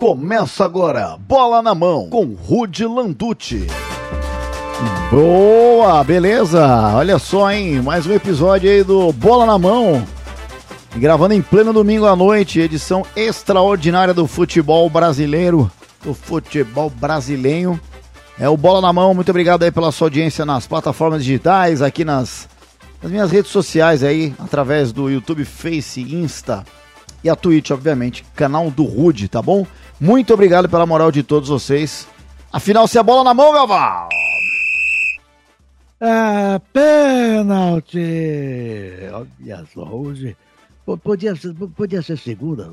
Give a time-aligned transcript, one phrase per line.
[0.00, 3.66] Começa agora, bola na mão, com Rude Landucci.
[5.10, 6.64] Boa, beleza?
[6.94, 7.82] Olha só, hein?
[7.82, 10.06] Mais um episódio aí do Bola na Mão.
[10.94, 15.68] Gravando em pleno domingo à noite, edição extraordinária do futebol brasileiro.
[16.04, 17.80] Do futebol brasileiro.
[18.38, 19.12] É o Bola na Mão.
[19.12, 22.48] Muito obrigado aí pela sua audiência nas plataformas digitais, aqui nas,
[23.02, 26.64] nas minhas redes sociais aí, através do YouTube, Face, Insta
[27.22, 29.66] e a Twitch, obviamente, canal do Rude, tá bom?
[30.00, 32.06] Muito obrigado pela moral de todos vocês.
[32.52, 34.08] Afinal, se a bola na mão, Galvão!
[36.00, 37.98] Ah, pênalti!
[39.12, 40.36] Olha só, hoje.
[41.02, 42.70] Podia ser, podia ser segunda,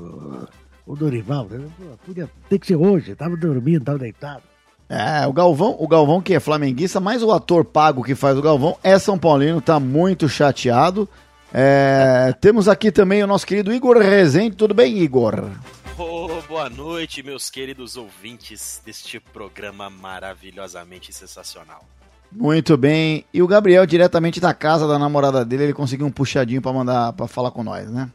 [0.86, 1.46] o Dorival.
[1.50, 1.66] Né?
[2.06, 4.42] Podia, tem que ser hoje, tava dormindo, tava deitado.
[4.88, 8.42] É, o Galvão, o Galvão que é flamenguista, mas o ator pago que faz o
[8.42, 11.08] Galvão é São Paulino, tá muito chateado.
[11.52, 14.56] É, temos aqui também o nosso querido Igor Rezende.
[14.56, 15.50] Tudo bem, Igor?
[15.98, 21.82] Oh, boa noite, meus queridos ouvintes deste programa maravilhosamente sensacional.
[22.30, 23.24] Muito bem.
[23.32, 27.14] E o Gabriel, diretamente da casa da namorada dele, ele conseguiu um puxadinho para mandar
[27.14, 28.10] para falar com nós, né?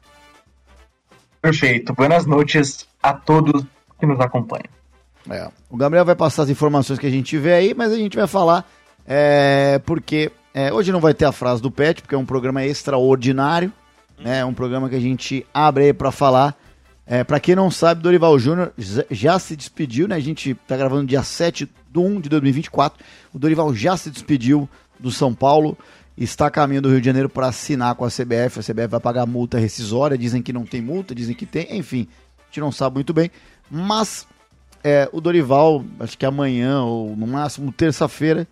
[1.42, 1.92] Perfeito.
[1.94, 3.66] Boas noites a todos
[4.00, 4.70] que nos acompanham.
[5.28, 5.50] É.
[5.68, 8.28] O Gabriel vai passar as informações que a gente tiver aí, mas a gente vai
[8.28, 8.70] falar
[9.08, 12.64] é, porque é, hoje não vai ter a frase do Pet, porque é um programa
[12.64, 13.74] extraordinário,
[14.20, 14.40] né?
[14.40, 16.56] É um programa que a gente abre aí para falar.
[17.06, 20.16] É, para quem não sabe, Dorival Júnior já se despediu, né?
[20.16, 23.04] A gente tá gravando dia 7 de 1 de 2024.
[23.34, 25.78] O Dorival já se despediu do São Paulo,
[26.16, 28.60] está a caminho do Rio de Janeiro para assinar com a CBF.
[28.60, 32.08] A CBF vai pagar multa rescisória, dizem que não tem multa, dizem que tem, enfim,
[32.40, 33.32] a gente não sabe muito bem.
[33.70, 34.28] Mas
[34.84, 38.48] é, o Dorival, acho que amanhã ou no máximo terça-feira,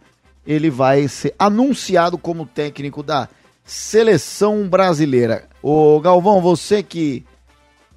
[0.45, 3.29] ele vai ser anunciado como técnico da
[3.63, 5.47] seleção brasileira.
[5.61, 7.23] O Galvão, você que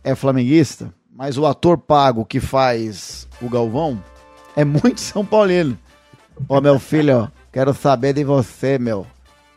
[0.04, 4.02] é flamenguista, mas o ator pago que faz o Galvão
[4.56, 5.78] é muito São Paulino.
[6.48, 9.00] Ô meu filho, quero saber de você, meu.
[9.00, 9.06] O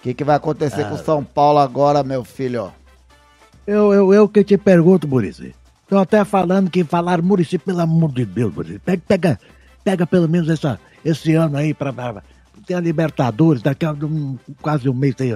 [0.04, 0.90] que, que vai acontecer ah.
[0.90, 2.72] com São Paulo agora, meu filho?
[3.66, 5.56] Eu, eu, eu que te pergunto, Murici.
[5.82, 8.80] Estão até falando que falaram, Murici, pelo amor de Deus, Murici.
[8.80, 9.40] Pega, pega,
[9.84, 12.24] pega pelo menos essa, esse ano aí pra, pra
[12.66, 15.36] tem a Libertadores, daqui a um, quase um mês tem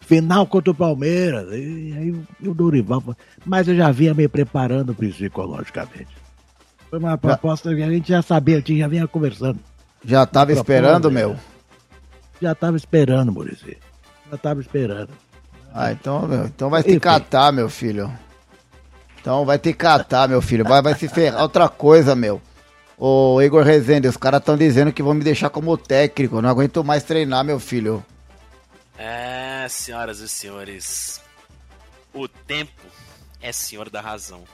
[0.00, 3.02] final contra o Palmeiras, e aí e o Dorival.
[3.44, 6.08] Mas eu já vinha me preparando psicologicamente.
[6.90, 9.58] Foi uma proposta que a gente já sabia, a gente já vinha conversando.
[10.04, 11.36] Já estava esperando, meu?
[12.40, 13.76] Já estava esperando, Murici.
[14.30, 15.10] Já estava esperando.
[15.74, 18.10] Ah, então, meu, então vai ter que catar, meu filho.
[19.20, 20.64] Então vai ter que catar, meu filho.
[20.64, 21.42] Vai, vai se ferrar.
[21.42, 22.40] Outra coisa, meu.
[22.96, 26.40] Ô Igor Rezende, os caras estão dizendo que vão me deixar como técnico.
[26.40, 28.04] Não aguento mais treinar, meu filho.
[28.98, 31.20] É, senhoras e senhores.
[32.12, 32.86] O tempo
[33.40, 34.44] é senhor da razão.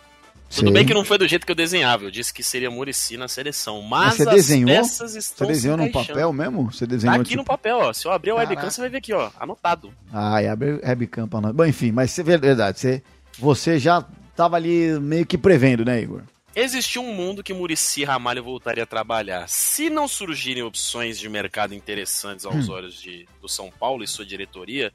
[0.55, 0.73] Tudo Sim.
[0.75, 2.05] bem que não foi do jeito que eu desenhava.
[2.05, 3.81] Eu disse que seria Murici na seleção.
[3.81, 4.69] Mas, mas você desenhou?
[4.69, 6.71] peças estão Você desenhou no papel mesmo?
[6.71, 7.41] Você desenhou tá aqui tipo...
[7.41, 7.93] no papel, ó.
[7.93, 8.51] Se eu abrir o Caraca.
[8.51, 9.31] webcam, você vai ver aqui, ó.
[9.41, 9.91] Anotado.
[10.13, 11.53] Ah, e abre o webcam pra nós.
[11.55, 12.79] Bom, enfim, mas é verdade.
[12.79, 13.03] Você,
[13.39, 14.05] você já
[14.37, 16.21] tava ali meio que prevendo, né, Igor?
[16.55, 19.49] Existiu um mundo que Murici Ramalho voltaria a trabalhar.
[19.49, 22.73] Se não surgirem opções de mercado interessantes aos hum.
[22.73, 24.93] olhos de, do São Paulo e sua diretoria,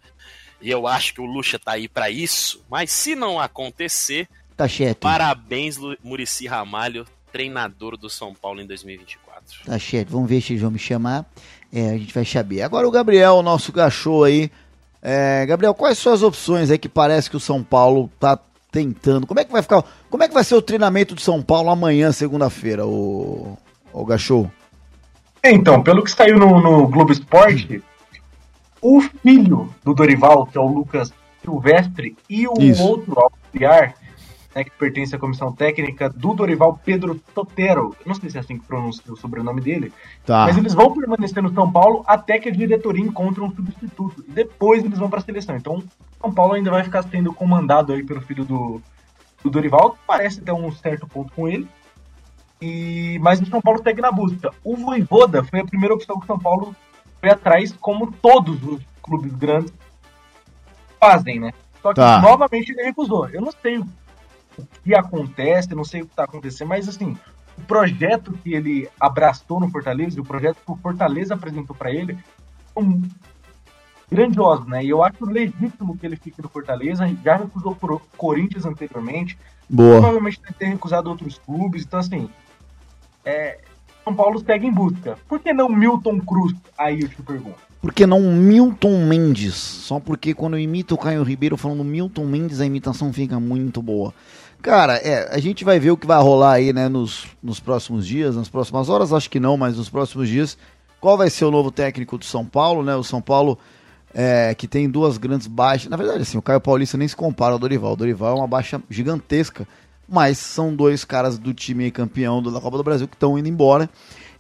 [0.62, 4.68] e eu acho que o Lucha tá aí para isso, mas se não acontecer, tá
[4.68, 5.00] cheto.
[5.00, 9.66] parabéns Murici Ramalho, treinador do São Paulo em 2024.
[9.66, 11.26] Tá cheto, vamos ver se eles vão me chamar,
[11.74, 12.62] é, a gente vai saber.
[12.62, 14.52] Agora o Gabriel, o nosso cachorro aí,
[15.02, 18.36] é, Gabriel, quais são as opções aí que parece que o São Paulo tá
[18.72, 19.26] tentando.
[19.26, 19.84] Como é que vai ficar?
[20.10, 23.58] Como é que vai ser o treinamento de São Paulo amanhã, segunda-feira, o,
[23.94, 24.52] o Gachou?
[25.44, 27.82] Então, pelo que saiu no, no Globo Esporte,
[28.82, 32.84] o filho do Dorival, que é o Lucas Silvestre, e o Isso.
[32.84, 33.96] outro auxiliar,
[34.56, 37.96] né, que pertence à comissão técnica do Dorival, Pedro Totero.
[38.06, 39.94] não sei se é assim que pronuncia o sobrenome dele.
[40.26, 40.46] Tá.
[40.46, 44.24] Mas eles vão permanecer no São Paulo até que a diretoria encontre um substituto.
[44.28, 45.56] E depois eles vão para a seleção.
[45.56, 45.84] Então,
[46.20, 48.82] São Paulo ainda vai ficar sendo comandado aí pelo filho do,
[49.44, 51.68] do Dorival, que parece ter um certo ponto com ele.
[52.62, 54.52] E, mas o São Paulo segue na busca.
[54.64, 56.76] O Voivoda foi a primeira opção que o São Paulo
[57.20, 59.74] foi atrás, como todos os clubes grandes
[61.00, 61.54] fazem, né?
[61.82, 62.20] Só que tá.
[62.20, 63.30] novamente ele recusou.
[63.30, 63.84] Eu não sei
[64.58, 67.18] o que acontece, não sei o que está acontecendo, mas assim,
[67.58, 72.18] o projeto que ele abraçou no Fortaleza, o projeto que o Fortaleza apresentou para ele,
[72.74, 73.02] são
[74.10, 74.84] grandiosos, né?
[74.84, 79.38] E eu acho legítimo que ele fique no Fortaleza, já recusou por Corinthians anteriormente,
[79.70, 80.00] Boa.
[80.00, 82.30] provavelmente deve ter recusado outros clubes, então assim,
[83.26, 83.60] é,
[84.04, 85.18] São Paulo segue em busca.
[85.28, 86.56] Por que não Milton Cruz?
[86.78, 87.68] Aí eu te pergunto.
[87.82, 89.54] Por que não Milton Mendes?
[89.54, 93.82] Só porque quando eu imito o Caio Ribeiro falando Milton Mendes, a imitação fica muito
[93.82, 94.14] boa.
[94.62, 98.06] Cara, é, a gente vai ver o que vai rolar aí, né, nos, nos próximos
[98.06, 100.58] dias, nas próximas horas, acho que não, mas nos próximos dias.
[101.00, 102.96] Qual vai ser o novo técnico do São Paulo, né?
[102.96, 103.58] O São Paulo
[104.14, 105.90] é, que tem duas grandes baixas.
[105.90, 107.94] Na verdade, assim, o Caio Paulista nem se compara ao Dorival.
[107.94, 109.68] O Dorival é uma baixa gigantesca,
[110.10, 113.88] mas são dois caras do time campeão da Copa do Brasil que estão indo embora.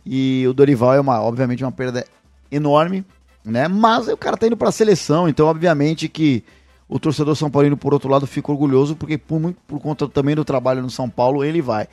[0.04, 2.06] E o Dorival é uma, obviamente, uma perda
[2.52, 3.06] enorme,
[3.46, 3.68] né?
[3.68, 6.44] Mas o cara tá indo para a seleção, então obviamente que
[6.90, 10.36] o torcedor São Paulino, por outro lado, fica orgulhoso, porque por, muito, por conta também
[10.36, 11.88] do trabalho no São Paulo, ele vai.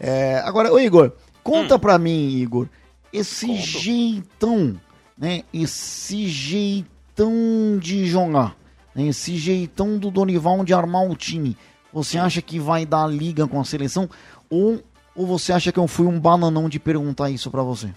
[0.00, 1.12] É, agora, ô Igor,
[1.42, 1.78] conta hum.
[1.78, 2.66] pra mim, Igor,
[3.12, 3.60] esse Conto.
[3.60, 4.80] jeitão,
[5.16, 5.42] né?
[5.52, 8.56] Esse jeitão de jogar,
[8.94, 9.08] né?
[9.08, 11.56] esse jeitão do Donival de armar o time.
[11.92, 14.08] Você acha que vai dar liga com a seleção?
[14.48, 14.82] Ou,
[15.14, 17.88] ou você acha que eu fui um bananão de perguntar isso pra você?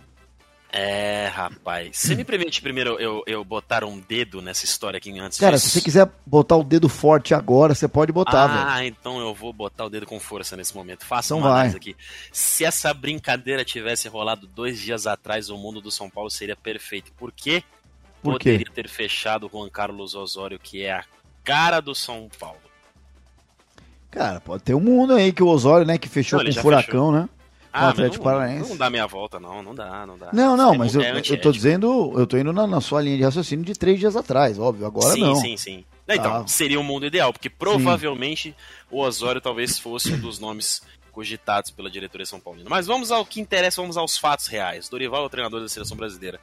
[0.73, 1.97] É, rapaz.
[1.97, 5.67] Você me permite primeiro eu, eu botar um dedo nessa história aqui antes Cara, disso?
[5.67, 8.63] se você quiser botar o dedo forte agora, você pode botar, velho.
[8.65, 11.05] Ah, então eu vou botar o dedo com força nesse momento.
[11.05, 11.93] Faça então uma análise aqui.
[12.31, 17.11] Se essa brincadeira tivesse rolado dois dias atrás, o mundo do São Paulo seria perfeito.
[17.17, 17.63] Por quê?
[18.23, 18.71] Por Poderia quê?
[18.73, 21.03] ter fechado com o Carlos Osório, que é a
[21.43, 22.59] cara do São Paulo.
[24.09, 26.61] Cara, pode ter um mundo aí que o Osório, né, que fechou Não, com o
[26.61, 27.11] Furacão, fechou.
[27.11, 27.29] né?
[27.73, 28.69] Ah, Atlético não, Paranaense.
[28.69, 30.29] Não dá meia volta, não, não dá, não dá.
[30.33, 33.17] Não, não, é, mas eu, eu tô dizendo, eu tô indo na, na, sua linha
[33.17, 35.35] de raciocínio de três dias atrás, óbvio, agora sim, não.
[35.35, 35.85] Sim, sim, sim.
[36.07, 36.47] Então, ah.
[36.47, 38.55] seria o um mundo ideal, porque provavelmente sim.
[38.89, 40.81] o Osório talvez fosse um dos nomes
[41.11, 42.69] cogitados pela diretoria São Paulina.
[42.69, 44.89] Mas vamos ao que interessa, vamos aos fatos reais.
[44.89, 46.39] Dorival é o treinador da seleção brasileira.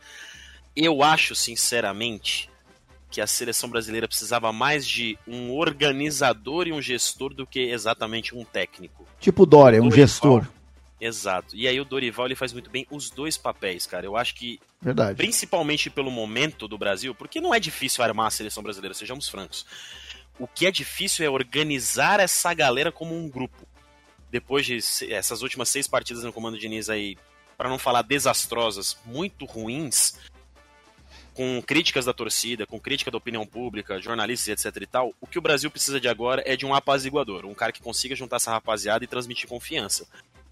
[0.76, 2.48] Eu acho, sinceramente,
[3.10, 8.34] que a seleção brasileira precisava mais de um organizador e um gestor do que exatamente
[8.34, 9.06] um técnico.
[9.18, 10.46] Tipo Dória, um gestor.
[11.00, 11.54] Exato.
[11.54, 14.04] E aí o Dorival ele faz muito bem os dois papéis, cara.
[14.04, 15.16] Eu acho que Verdade.
[15.16, 19.64] principalmente pelo momento do Brasil, porque não é difícil armar a seleção brasileira, sejamos francos.
[20.38, 23.66] O que é difícil é organizar essa galera como um grupo.
[24.30, 24.78] Depois de
[25.10, 27.16] essas últimas seis partidas no comando de Diniz aí,
[27.56, 30.16] para não falar desastrosas, muito ruins,
[31.38, 35.38] com críticas da torcida, com crítica da opinião pública, jornalistas etc e tal, o que
[35.38, 38.50] o Brasil precisa de agora é de um apaziguador, um cara que consiga juntar essa
[38.50, 40.06] rapaziada e transmitir confiança.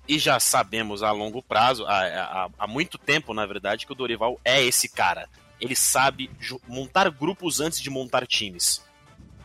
[0.08, 3.94] E já sabemos a longo prazo, há, há, há muito tempo, na verdade, que o
[3.94, 5.28] Dorival é esse cara.
[5.60, 6.30] Ele sabe
[6.68, 8.84] montar grupos antes de montar times.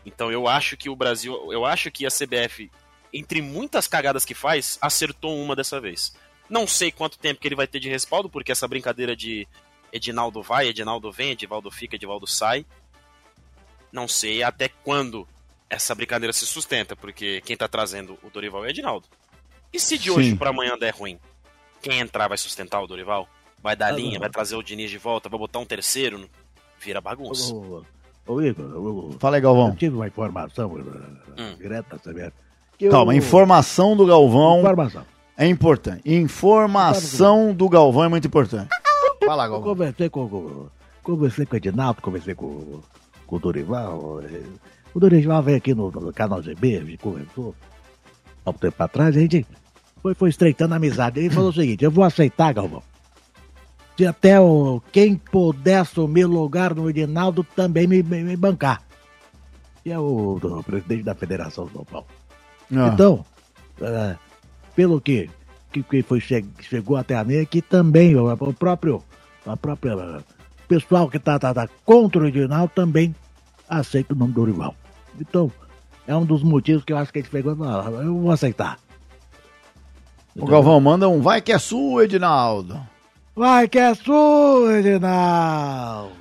[0.04, 2.70] Então eu acho que o Brasil, eu acho que a CBF,
[3.12, 6.14] entre muitas cagadas que faz, acertou uma dessa vez.
[6.48, 9.48] Não sei quanto tempo que ele vai ter de respaldo, porque essa brincadeira de
[9.92, 12.64] Edinaldo vai, Edinaldo vem, Edivaldo fica, Edivaldo sai.
[13.90, 15.26] Não sei até quando
[15.68, 19.08] essa brincadeira se sustenta, porque quem tá trazendo o Dorival é Edinaldo.
[19.72, 21.18] E se de hoje para amanhã der ruim?
[21.80, 23.26] Quem entrar vai sustentar o Dorival?
[23.62, 24.20] Vai dar ah, linha, não.
[24.20, 26.28] vai trazer o Diniz de volta, vai botar um terceiro?
[26.80, 27.54] Vira bagunça.
[27.54, 27.84] Ô,
[28.26, 29.68] ô, ô Igor, Fala aí, Galvão.
[29.68, 31.56] Eu tive uma informação hum.
[31.58, 32.32] direta, sabe?
[32.90, 34.60] Calma, informação do Galvão.
[34.60, 35.06] Informação.
[35.36, 36.02] É importante.
[36.04, 38.68] Informação do Galvão é muito importante.
[39.24, 39.70] Fala, Galvão.
[39.70, 40.68] Eu conversei com,
[41.02, 42.80] conversei com o Edinaldo, conversei com,
[43.26, 44.20] com o Dorival.
[44.22, 44.42] Eh,
[44.92, 47.54] o Dorival veio aqui no, no canal GB, a gente conversou
[48.44, 49.46] há um tempo atrás, a gente
[50.02, 51.20] foi, foi estreitando a amizade.
[51.20, 52.82] Ele falou o seguinte: eu vou aceitar, Galvão.
[53.96, 58.82] Se até o, quem puder assumir lugar no Edinaldo também me, me, me bancar.
[59.84, 62.06] E é o, o, presidente da Federação de São Paulo.
[62.74, 62.90] Ah.
[62.92, 63.24] Então,
[63.80, 64.16] é,
[64.74, 65.28] pelo que,
[65.72, 69.02] que, que foi, chegou até a mim, que também o, o próprio
[69.44, 70.22] a própria
[70.68, 73.14] pessoal que está tá, tá contra o Edinaldo também
[73.68, 74.74] aceita o nome do Dorival.
[75.20, 75.50] Então,
[76.06, 78.30] é um dos motivos que eu acho que a gente pegou e falou, eu vou
[78.30, 78.78] aceitar.
[80.34, 82.80] O Galvão manda um vai que é sua, Edinaldo.
[83.36, 86.12] Vai que é sua, Edinaldo.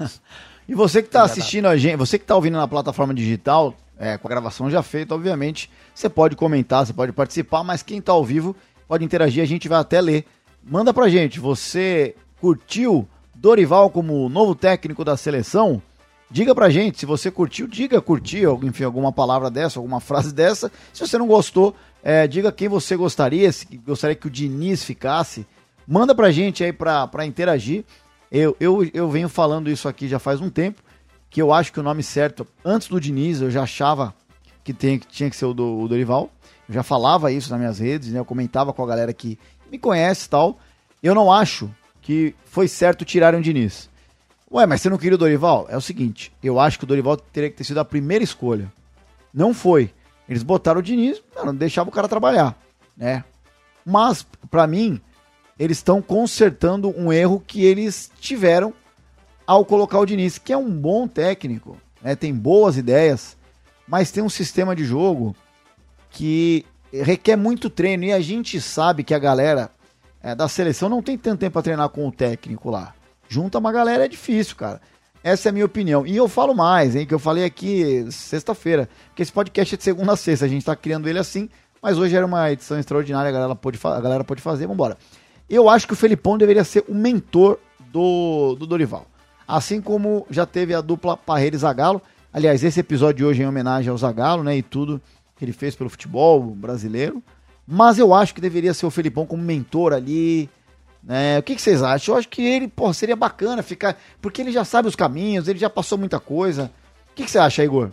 [0.66, 4.16] e você que está assistindo a gente, você que está ouvindo na plataforma digital, é,
[4.16, 8.12] com a gravação já feita, obviamente, você pode comentar, você pode participar, mas quem está
[8.12, 8.56] ao vivo
[8.88, 10.24] pode interagir, a gente vai até ler.
[10.64, 15.82] Manda pra gente, você curtiu Dorival como novo técnico da seleção?
[16.30, 20.70] Diga pra gente, se você curtiu, diga curtiu, enfim, alguma palavra dessa, alguma frase dessa.
[20.92, 25.46] Se você não gostou, é, diga quem você gostaria, se gostaria que o Diniz ficasse.
[25.86, 27.84] Manda pra gente aí pra, pra interagir.
[28.30, 30.82] Eu, eu, eu venho falando isso aqui já faz um tempo,
[31.28, 34.14] que eu acho que o nome certo, antes do Diniz, eu já achava
[34.62, 36.30] que, tem, que tinha que ser o, do, o Dorival.
[36.68, 38.20] Eu já falava isso nas minhas redes, né?
[38.20, 39.38] Eu comentava com a galera que
[39.70, 40.58] me conhece e tal.
[41.02, 41.68] Eu não acho
[42.00, 43.90] que foi certo tirarem o Diniz.
[44.52, 45.66] Ué, mas você não queria o Dorival?
[45.68, 48.72] É o seguinte, eu acho que o Dorival teria que ter sido a primeira escolha.
[49.32, 49.92] Não foi.
[50.30, 52.56] Eles botaram o Diniz, não deixava o cara trabalhar,
[52.96, 53.24] né?
[53.84, 55.00] Mas, para mim,
[55.58, 58.72] eles estão consertando um erro que eles tiveram
[59.44, 62.14] ao colocar o Diniz, que é um bom técnico, né?
[62.14, 63.36] tem boas ideias,
[63.88, 65.34] mas tem um sistema de jogo
[66.10, 69.68] que requer muito treino e a gente sabe que a galera
[70.22, 72.94] é, da seleção não tem tanto tempo para treinar com o técnico lá.
[73.28, 74.80] Junta uma galera é difícil, cara.
[75.22, 76.06] Essa é a minha opinião.
[76.06, 79.84] E eu falo mais, hein, que eu falei aqui sexta-feira, que esse podcast é de
[79.84, 81.48] segunda a sexta, a gente tá criando ele assim,
[81.82, 84.96] mas hoje era uma edição extraordinária, a galera pode, a galera pode fazer, vambora.
[85.48, 87.58] Eu acho que o Felipão deveria ser o mentor
[87.92, 89.06] do, do Dorival.
[89.46, 92.00] Assim como já teve a dupla Parreira e Zagalo.
[92.32, 95.00] Aliás, esse episódio de hoje é em homenagem ao Zagalo, né, e tudo
[95.36, 97.22] que ele fez pelo futebol brasileiro.
[97.66, 100.48] Mas eu acho que deveria ser o Felipão como mentor ali,
[101.02, 101.38] né?
[101.38, 102.14] O que, que, vocês acham?
[102.14, 103.98] Eu acho que ele, pô, seria bacana ficar.
[104.20, 106.70] Porque ele já sabe os caminhos, ele já passou muita coisa.
[107.10, 107.90] O que, que você acha, Igor?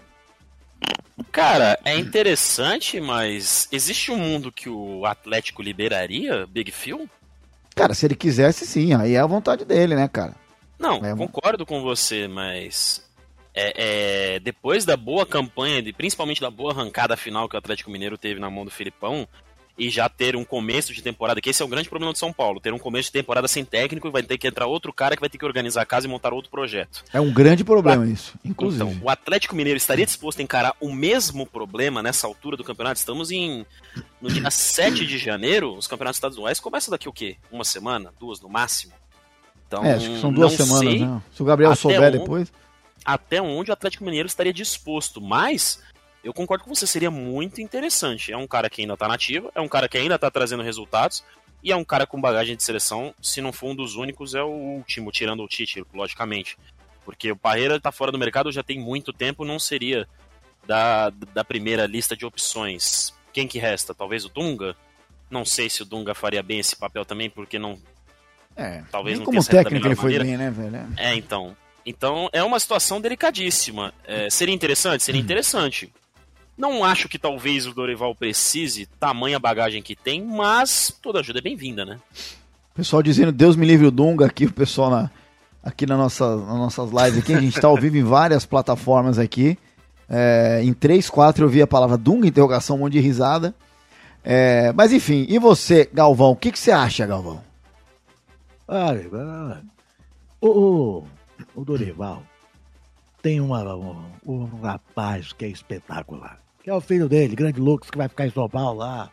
[1.31, 7.09] Cara, é interessante, mas existe um mundo que o Atlético liberaria, Big Phil?
[7.75, 10.35] Cara, se ele quisesse, sim, aí é a vontade dele, né, cara?
[10.77, 11.15] Não, é...
[11.15, 13.03] concordo com você, mas
[13.53, 17.89] é, é, depois da boa campanha, de, principalmente da boa arrancada final que o Atlético
[17.89, 19.27] Mineiro teve na mão do Filipão,
[19.77, 22.33] e já ter um começo de temporada, que esse é o grande problema do São
[22.33, 25.15] Paulo, ter um começo de temporada sem técnico e vai ter que entrar outro cara
[25.15, 27.03] que vai ter que organizar a casa e montar outro projeto.
[27.13, 28.83] É um grande problema isso, inclusive.
[28.83, 32.97] Então, o Atlético Mineiro estaria disposto a encarar o mesmo problema nessa altura do campeonato?
[32.97, 33.65] Estamos em
[34.19, 37.37] no dia 7 de janeiro, os campeonatos estaduais começam daqui o quê?
[37.51, 38.93] Uma semana, duas no máximo?
[39.67, 41.21] Então, é, acho que são duas semanas, né?
[41.33, 42.51] Se o Gabriel souber onde, depois.
[43.05, 45.81] Até onde o Atlético Mineiro estaria disposto, mas
[46.27, 48.33] eu concordo com você, seria muito interessante.
[48.33, 51.23] É um cara que ainda está nativa, é um cara que ainda está trazendo resultados,
[51.63, 54.43] e é um cara com bagagem de seleção, se não for um dos únicos, é
[54.43, 56.57] o último, tirando o Tite, logicamente.
[57.05, 60.05] Porque o Parreira está fora do mercado já tem muito tempo, não seria
[60.65, 63.13] da, da primeira lista de opções.
[63.31, 63.95] Quem que resta?
[63.95, 64.75] Talvez o Dunga?
[65.29, 67.79] Não sei se o Dunga faria bem esse papel também, porque não.
[68.53, 70.87] É, talvez não como técnico ele foi bem, né, velho?
[70.97, 71.55] É, então.
[71.85, 73.93] Então é uma situação delicadíssima.
[74.03, 75.03] É, seria interessante?
[75.03, 75.89] Seria interessante.
[76.57, 81.41] Não acho que talvez o Dorival precise, tamanha bagagem que tem, mas toda ajuda é
[81.41, 81.99] bem-vinda, né?
[82.73, 85.11] Pessoal dizendo Deus me livre o Dunga aqui, o pessoal na,
[85.63, 87.33] aqui na nossa, nas nossas lives aqui.
[87.33, 89.57] A gente está ao vivo em várias plataformas aqui.
[90.09, 93.53] É, em três, quatro eu vi a palavra Dunga, interrogação, um monte de risada.
[94.23, 96.31] É, mas enfim, e você, Galvão?
[96.31, 97.43] O que, que você acha, Galvão?
[98.67, 99.63] Olha,
[100.41, 101.07] o, o,
[101.55, 102.23] o Dorival
[103.21, 107.89] tem uma, um, um rapaz que é espetacular que é o filho dele, grande Lucas,
[107.89, 109.09] que vai ficar em São Paulo lá.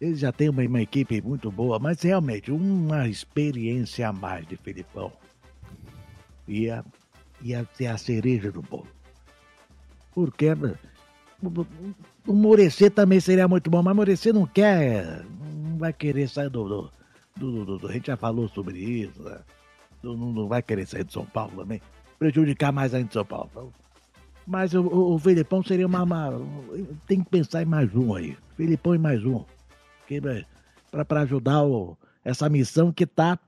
[0.00, 4.56] Ele já tem uma, uma equipe muito boa, mas realmente uma experiência a mais de
[4.56, 5.12] Filipão.
[6.48, 6.82] Ia,
[7.42, 8.86] ia ser a cereja do bolo.
[10.14, 10.46] Porque
[12.26, 15.22] o Morecer também seria muito bom, mas Morecer não quer,
[15.62, 16.92] não vai querer sair do, do,
[17.36, 19.38] do, do, do a gente já falou sobre isso, né?
[20.02, 21.82] não, não, vai querer sair de São Paulo também,
[22.18, 23.70] prejudicar mais ainda São Paulo.
[24.46, 26.40] Mas o, o, o Felipão seria uma, uma,
[27.06, 28.36] Tem que pensar em mais um aí.
[28.56, 29.44] Felipão e mais um.
[31.06, 33.38] Para ajudar o, essa missão que tá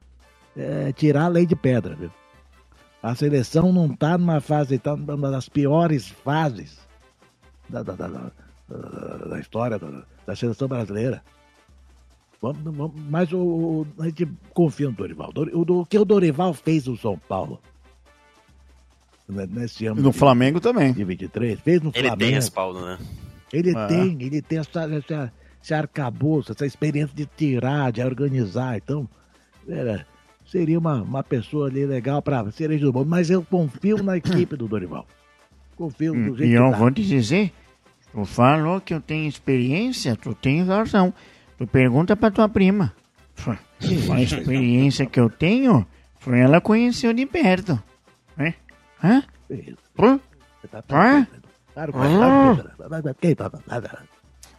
[0.57, 2.11] é, tirar a lei de pedra, viu?
[3.03, 6.79] A seleção não tá numa fase, tá numa das piores fases
[7.69, 8.31] da, da, da,
[9.29, 9.79] da, história
[10.25, 11.23] da, seleção brasileira.
[12.41, 15.33] Vamos, vamos, mas o, a gente confia no Dorival.
[15.53, 17.61] O, o que o Dorival fez no São Paulo
[19.29, 20.01] nesse ano.
[20.01, 20.93] E no de, Flamengo também.
[20.93, 22.23] De 23, fez no ele Flamengo.
[22.23, 22.99] Ele tem respaldo, né?
[23.53, 23.87] Ele é.
[23.87, 28.77] tem, ele tem essa, essa, esse arcabouço, essa experiência de tirar, de organizar.
[28.77, 29.09] Então,
[29.69, 30.07] era,
[30.47, 33.05] seria uma, uma pessoa ali legal para cereja do bom.
[33.05, 35.07] Mas eu confio na equipe do Dorival.
[35.77, 37.53] Confio no jeito E eu vou te dizer,
[38.13, 41.13] tu falou que eu tenho experiência, tu tens razão.
[41.59, 42.93] Tu pergunta pra tua prima.
[44.11, 45.87] A experiência que eu tenho
[46.19, 47.83] foi ela conheceu de perto.
[48.37, 48.55] Né?
[49.03, 49.23] Hã?
[49.99, 50.21] Hã?
[50.91, 51.27] Hã?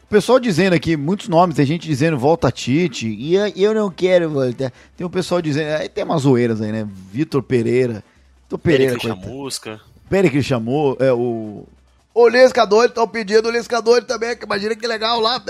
[0.04, 4.30] O pessoal dizendo aqui, muitos nomes, tem gente dizendo volta Tite, e eu não quero
[4.30, 4.72] voltar.
[4.96, 6.88] Tem um pessoal dizendo, aí tem umas zoeiras aí, né?
[7.12, 8.04] Vitor Pereira.
[8.44, 8.94] Vitor Pereira.
[8.94, 9.82] Péricles Chamusca.
[10.10, 11.66] Péricles chamou, é o.
[12.14, 15.42] O Lisca doido, estão pedindo o Lisca doido também, que imagina que legal lá.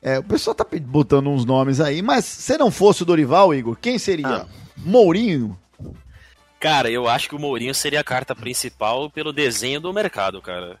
[0.00, 3.76] É, o pessoal tá botando uns nomes aí, mas se não fosse o Dorival, Igor,
[3.80, 4.28] quem seria?
[4.28, 4.46] Ah.
[4.76, 5.58] Mourinho?
[6.60, 10.78] Cara, eu acho que o Mourinho seria a carta principal pelo desenho do mercado, cara.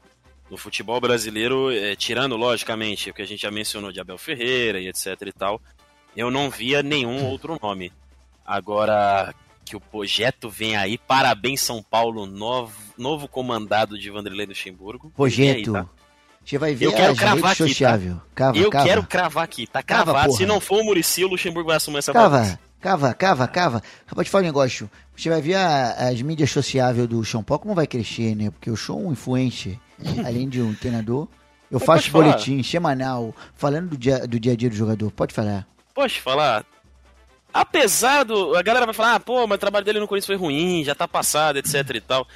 [0.50, 4.78] No futebol brasileiro, é, tirando, logicamente, o que a gente já mencionou de Abel Ferreira
[4.78, 5.58] e etc e tal,
[6.14, 7.90] eu não via nenhum outro nome.
[8.44, 9.34] Agora
[9.64, 15.10] que o projeto vem aí, parabéns São Paulo, novo, novo comandado de Vanderlei Luxemburgo.
[15.16, 15.76] Projeto.
[15.76, 15.88] Aí, tá?
[16.44, 17.98] Você vai ver eu quero cravar aqui, tá?
[18.34, 18.84] Cava, eu cava.
[18.84, 20.32] quero cravar aqui, tá cravado.
[20.32, 23.82] Se não for o Murici, o Luxemburgo vai assumir essa Cava, cava, cava, cava.
[24.06, 24.90] Acabou de falar um negócio.
[25.16, 28.50] Você vai ver a, as mídias sociáveis do Paulo como vai crescer, né?
[28.50, 29.78] Porque o show é um influente,
[30.24, 31.28] além de um treinador,
[31.70, 35.10] Eu faço boletim semanal, falando do dia, do dia a dia do jogador.
[35.12, 35.66] Pode falar.
[35.94, 36.64] Pode falar?
[37.52, 38.56] Apesar do.
[38.56, 40.94] A galera vai falar, ah, pô, mas o trabalho dele no Corinthians foi ruim, já
[40.94, 42.26] tá passado, etc e tal.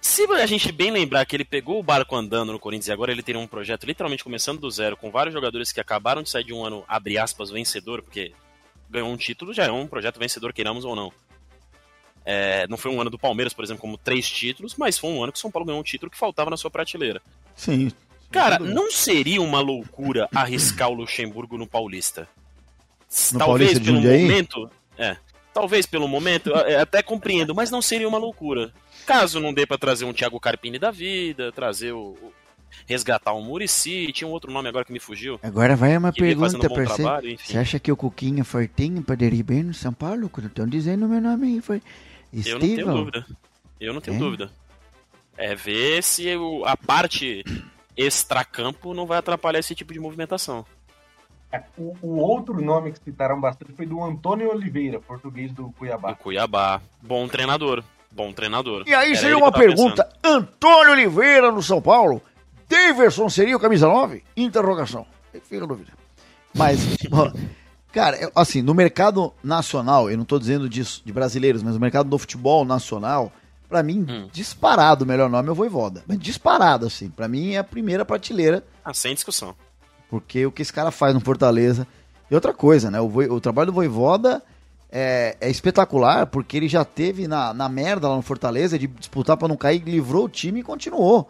[0.00, 3.12] Se a gente bem lembrar que ele pegou o barco andando no Corinthians e agora
[3.12, 6.44] ele teria um projeto literalmente começando do zero, com vários jogadores que acabaram de sair
[6.44, 8.32] de um ano, abre aspas, vencedor, porque
[8.90, 11.12] ganhou um título, já é um projeto vencedor, queiramos ou não.
[12.24, 15.22] É, não foi um ano do Palmeiras, por exemplo, como três títulos, mas foi um
[15.22, 17.22] ano que o São Paulo ganhou um título que faltava na sua prateleira.
[17.56, 17.90] Sim.
[18.30, 22.28] Cara, não seria uma loucura arriscar o Luxemburgo no Paulista?
[23.32, 24.70] No talvez Paulista pelo momento.
[24.98, 25.16] É.
[25.54, 28.72] Talvez pelo momento, até compreendo, mas não seria uma loucura.
[29.06, 32.32] Caso não dê para trazer um Thiago Carpini da vida, trazer o, o
[32.86, 35.38] resgatar o Murici, tinha um outro nome agora que me fugiu.
[35.42, 37.36] Agora vai uma pergunta para você.
[37.36, 40.30] Você acha que o Cuquinha Fortinho poderia ir bem no São Paulo?
[40.44, 41.82] Estão dizendo o meu nome aí, foi
[42.32, 42.60] Estevão.
[42.60, 43.26] Eu não tenho dúvida.
[43.80, 44.18] Eu não tenho é?
[44.18, 44.50] dúvida.
[45.36, 46.28] É ver se
[46.64, 47.44] a parte
[47.96, 50.64] extracampo não vai atrapalhar esse tipo de movimentação.
[51.50, 56.10] É, o, o, outro nome que citaram bastante foi do Antônio Oliveira, português do Cuiabá.
[56.10, 56.80] Do Cuiabá.
[57.00, 57.82] Bom treinador.
[58.10, 58.84] Bom treinador.
[58.86, 60.36] E aí seria uma pergunta: pensando.
[60.36, 62.22] Antônio Oliveira no São Paulo?
[62.68, 64.22] Daverson seria o camisa 9?
[64.36, 65.06] Interrogação.
[65.44, 65.92] Fica a dúvida.
[66.54, 66.80] Mas,
[67.92, 72.08] cara, assim, no mercado nacional, eu não estou dizendo disso de brasileiros, mas no mercado
[72.08, 73.32] do futebol nacional,
[73.68, 74.28] para mim, hum.
[74.32, 76.02] disparado o melhor nome é o Voivoda.
[76.06, 77.08] Mas disparado, assim.
[77.08, 78.64] para mim é a primeira prateleira.
[78.84, 79.54] Ah, sem discussão.
[80.10, 81.86] Porque o que esse cara faz no Fortaleza.
[82.30, 83.00] E outra coisa, né?
[83.00, 84.42] O, o trabalho do Voivoda
[84.90, 89.36] é, é, espetacular, porque ele já teve na, na merda lá no Fortaleza de disputar
[89.36, 91.28] para não cair, livrou o time e continuou.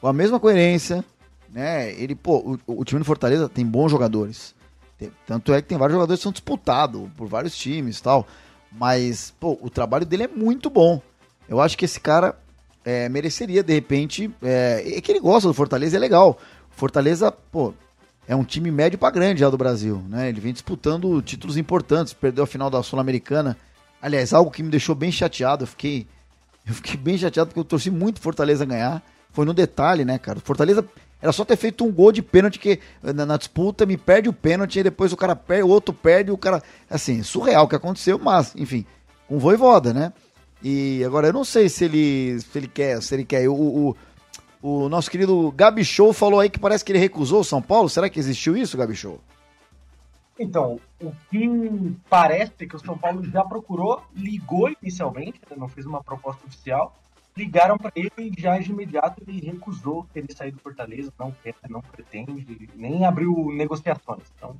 [0.00, 1.04] Com a mesma coerência,
[1.50, 1.92] né?
[1.92, 4.54] Ele, pô, o, o time do Fortaleza tem bons jogadores.
[4.98, 8.26] Tem, tanto é que tem vários jogadores que são disputados por vários times tal.
[8.70, 11.00] Mas, pô, o trabalho dele é muito bom.
[11.48, 12.38] Eu acho que esse cara
[12.84, 14.30] é, mereceria, de repente.
[14.42, 16.38] É, é que ele gosta do Fortaleza, é legal.
[16.70, 17.74] Fortaleza, pô,
[18.26, 20.28] é um time médio para grande já do Brasil, né?
[20.28, 23.56] Ele vem disputando títulos importantes, perdeu a final da Sul-Americana.
[24.00, 26.06] Aliás, algo que me deixou bem chateado, eu fiquei
[26.66, 29.02] eu fiquei bem chateado porque eu torci muito Fortaleza ganhar.
[29.32, 30.40] Foi no detalhe, né, cara?
[30.40, 30.84] Fortaleza
[31.20, 34.32] era só ter feito um gol de pênalti que na, na disputa me perde o
[34.32, 37.76] pênalti e depois o cara perde, o outro perde, o cara, assim, surreal o que
[37.76, 38.84] aconteceu, mas enfim,
[39.26, 40.12] com voivoda, né?
[40.62, 43.96] E agora eu não sei se ele se ele quer, se ele quer o, o
[44.60, 47.88] o nosso querido Gabi Show falou aí que parece que ele recusou o São Paulo.
[47.88, 49.20] Será que existiu isso, Gabi Show?
[50.38, 55.68] Então, o que parece é que o São Paulo já procurou, ligou inicialmente, né, não
[55.68, 56.96] fez uma proposta oficial,
[57.38, 61.54] ligaram para ele e já de imediato ele recusou querer sair do Fortaleza, não quer,
[61.70, 64.24] não pretende, nem abriu negociações.
[64.36, 64.56] Então,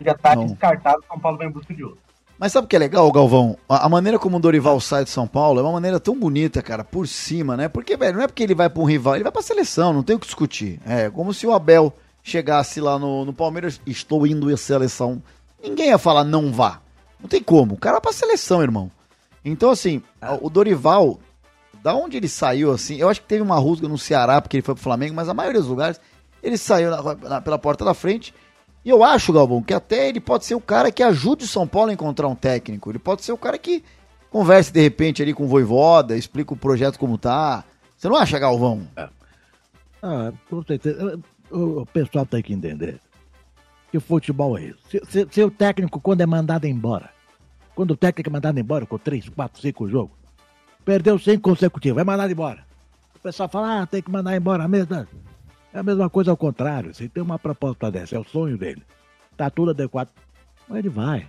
[0.00, 2.00] já está descartado, São Paulo vai em busca de outro.
[2.38, 3.58] Mas sabe o que é legal, Galvão?
[3.68, 6.84] A, maneira como o Dorival sai de São Paulo é uma maneira tão bonita, cara,
[6.84, 7.68] por cima, né?
[7.68, 10.04] Porque, velho, não é porque ele vai para um rival, ele vai pra seleção, não
[10.04, 10.80] tem o que discutir.
[10.86, 11.92] É como se o Abel
[12.22, 15.20] chegasse lá no, no Palmeiras, estou indo em seleção.
[15.62, 16.80] Ninguém ia falar não vá.
[17.20, 17.74] Não tem como.
[17.74, 18.88] O cara vai pra seleção, irmão.
[19.44, 20.00] Então, assim,
[20.40, 21.18] o Dorival,
[21.88, 24.62] da onde ele saiu, assim, eu acho que teve uma rusga no Ceará, porque ele
[24.62, 25.98] foi pro Flamengo, mas a maioria dos lugares,
[26.42, 28.34] ele saiu na, na, pela porta da frente
[28.84, 31.66] e eu acho, Galvão, que até ele pode ser o cara que ajude o São
[31.66, 32.90] Paulo a encontrar um técnico.
[32.90, 33.82] Ele pode ser o cara que
[34.28, 37.64] converse de repente ali com o Voivoda, explica o projeto como tá.
[37.96, 38.86] Você não acha, Galvão?
[38.94, 39.08] É.
[40.02, 41.18] Ah, com certeza.
[41.50, 43.00] O, pessoal tem que entender
[43.90, 44.78] que o futebol é isso.
[44.90, 47.08] Se, se, se, o técnico, quando é mandado embora,
[47.74, 50.17] quando o técnico é mandado embora com 3, 4, 5 jogos,
[50.88, 52.64] perdeu 100 consecutivos, é mandado embora.
[53.14, 55.06] O pessoal fala, ah, tem que mandar embora mesmo.
[55.70, 56.94] É a mesma coisa ao contrário.
[56.94, 58.82] Se tem uma proposta dessa, é o sonho dele.
[59.36, 60.08] Tá tudo adequado.
[60.66, 61.26] Mas ele vai.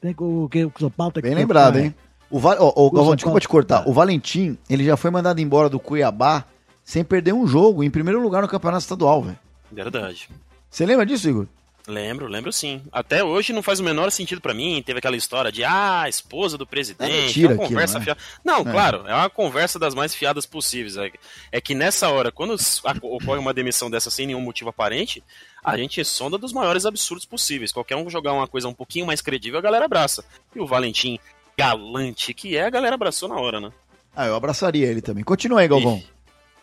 [0.00, 1.92] Tem que, o que o São Paulo tem Bem que lembrado, hein?
[2.30, 3.82] O, Val, oh, oh, Galvão, desculpa te cortar.
[3.88, 6.44] O Valentim, ele já foi mandado embora do Cuiabá
[6.84, 9.38] sem perder um jogo, em primeiro lugar no campeonato estadual, velho.
[9.72, 10.30] Verdade.
[10.70, 11.46] Você lembra disso, Igor?
[11.90, 12.80] Lembro, lembro sim.
[12.92, 14.82] Até hoje não faz o menor sentido para mim.
[14.84, 17.12] Teve aquela história de, ah, esposa do presidente.
[17.12, 18.20] É mentira, é uma conversa aquilo, né?
[18.22, 18.40] fiada.
[18.44, 18.72] Não, é.
[18.72, 20.96] claro, é uma conversa das mais fiadas possíveis.
[20.96, 21.10] É,
[21.52, 22.56] é que nessa hora, quando
[23.02, 25.22] ocorre uma demissão dessa sem nenhum motivo aparente,
[25.62, 27.72] a gente sonda dos maiores absurdos possíveis.
[27.72, 30.24] Qualquer um jogar uma coisa um pouquinho mais credível, a galera abraça.
[30.54, 31.18] E o Valentim,
[31.58, 33.70] galante que é, a galera abraçou na hora, né?
[34.14, 35.22] Ah, eu abraçaria ele também.
[35.22, 36.02] Continua aí, Galvão.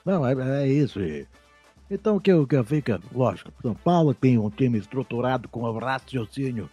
[0.05, 0.99] Não, é, é isso.
[1.89, 6.69] Então, que, que fica, lógico, São Paulo tem um time estruturado com o raciocínio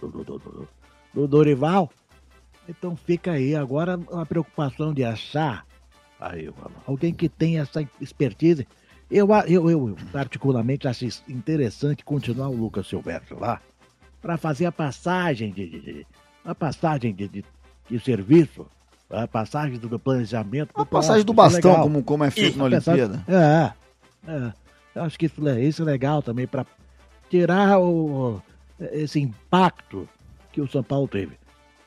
[0.00, 0.68] do, do, do,
[1.12, 1.90] do Dorival.
[2.68, 5.64] Então fica aí agora a preocupação de achar
[6.20, 6.50] aí,
[6.86, 8.66] alguém que tenha essa expertise.
[9.10, 13.60] Eu, eu, eu particularmente acho interessante continuar o Lucas Silvestre lá
[14.20, 16.06] para fazer a passagem de, de,
[16.44, 17.44] a passagem de, de,
[17.88, 18.66] de serviço,
[19.08, 20.70] a passagem do planejamento.
[20.74, 23.24] A passagem do bastão, como, como é feito e, na Olimpíada.
[23.28, 23.72] É,
[24.26, 24.52] é.
[24.94, 26.64] Eu acho que isso, é, isso é legal também para
[27.28, 28.40] tirar o,
[28.92, 30.08] esse impacto
[30.52, 31.36] que o São Paulo teve.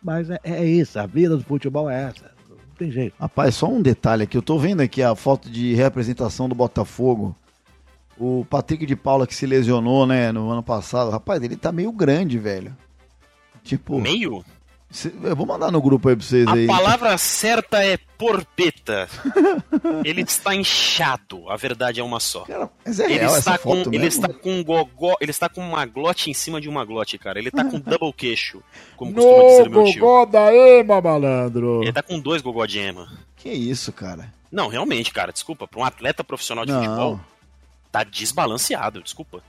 [0.02, 2.32] Mas é, é isso, a vida do futebol é essa.
[2.50, 3.16] Não tem jeito.
[3.20, 4.38] Rapaz, só um detalhe aqui.
[4.38, 7.36] Eu tô vendo aqui a foto de representação do Botafogo.
[8.18, 11.10] O Patrick de Paula que se lesionou, né, no ano passado.
[11.10, 12.76] Rapaz, ele tá meio grande, velho.
[13.64, 14.00] Tipo.
[14.00, 14.44] Meio?
[15.24, 16.66] Eu vou mandar no grupo aí pra vocês a aí.
[16.66, 19.08] A palavra certa é porpeta.
[20.04, 22.42] ele está inchado, a verdade é uma só.
[22.42, 25.62] Cara, mas é ele real está com, Ele está com um gogó, ele está com
[25.62, 27.38] uma glote em cima de uma glote, cara.
[27.38, 28.64] Ele está com double queixo,
[28.98, 30.02] como no costuma dizer meu tio.
[30.02, 31.82] gogó da Ema, malandro.
[31.82, 33.12] Ele está com dois gogó de Ema.
[33.36, 34.34] Que isso, cara?
[34.52, 36.84] Não, realmente, cara, desculpa, para um atleta profissional de Não.
[36.84, 37.20] futebol,
[37.92, 39.44] tá desbalanceado, desculpa.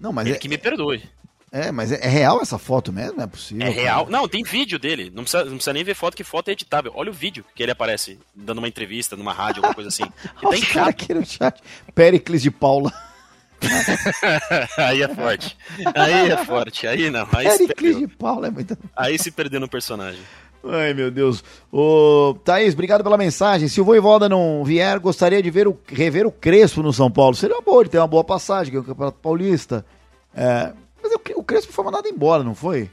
[0.00, 0.38] Não, mas ele é...
[0.38, 1.04] que me perdoe.
[1.52, 3.18] É, mas é, é, real essa foto mesmo?
[3.18, 3.66] Não é possível.
[3.66, 4.06] É real.
[4.08, 5.12] Não, tem vídeo dele.
[5.14, 6.90] Não precisa, não precisa nem ver foto, que foto é editável.
[6.94, 10.04] Olha o vídeo que ele aparece dando uma entrevista numa rádio, alguma coisa assim.
[10.42, 10.88] Ele tá inchado.
[10.88, 11.60] aqui no chat.
[11.94, 12.90] Pericles de Paula.
[14.78, 15.56] aí é forte.
[15.94, 16.86] Aí é forte.
[16.86, 17.28] Aí não.
[17.32, 18.76] Aí Pericles de Paula é muito.
[18.96, 20.22] Aí se perdeu no personagem.
[20.64, 21.44] Ai, meu Deus.
[21.70, 23.68] Ô, Thaís, obrigado pela mensagem.
[23.68, 27.34] Se o Voivoda não vier, gostaria de ver o, rever o Crespo no São Paulo.
[27.34, 29.84] Seria bom de ter uma boa passagem, que é o Campeonato Paulista.
[30.34, 32.90] É, mas o Crespo foi mandado embora, não foi?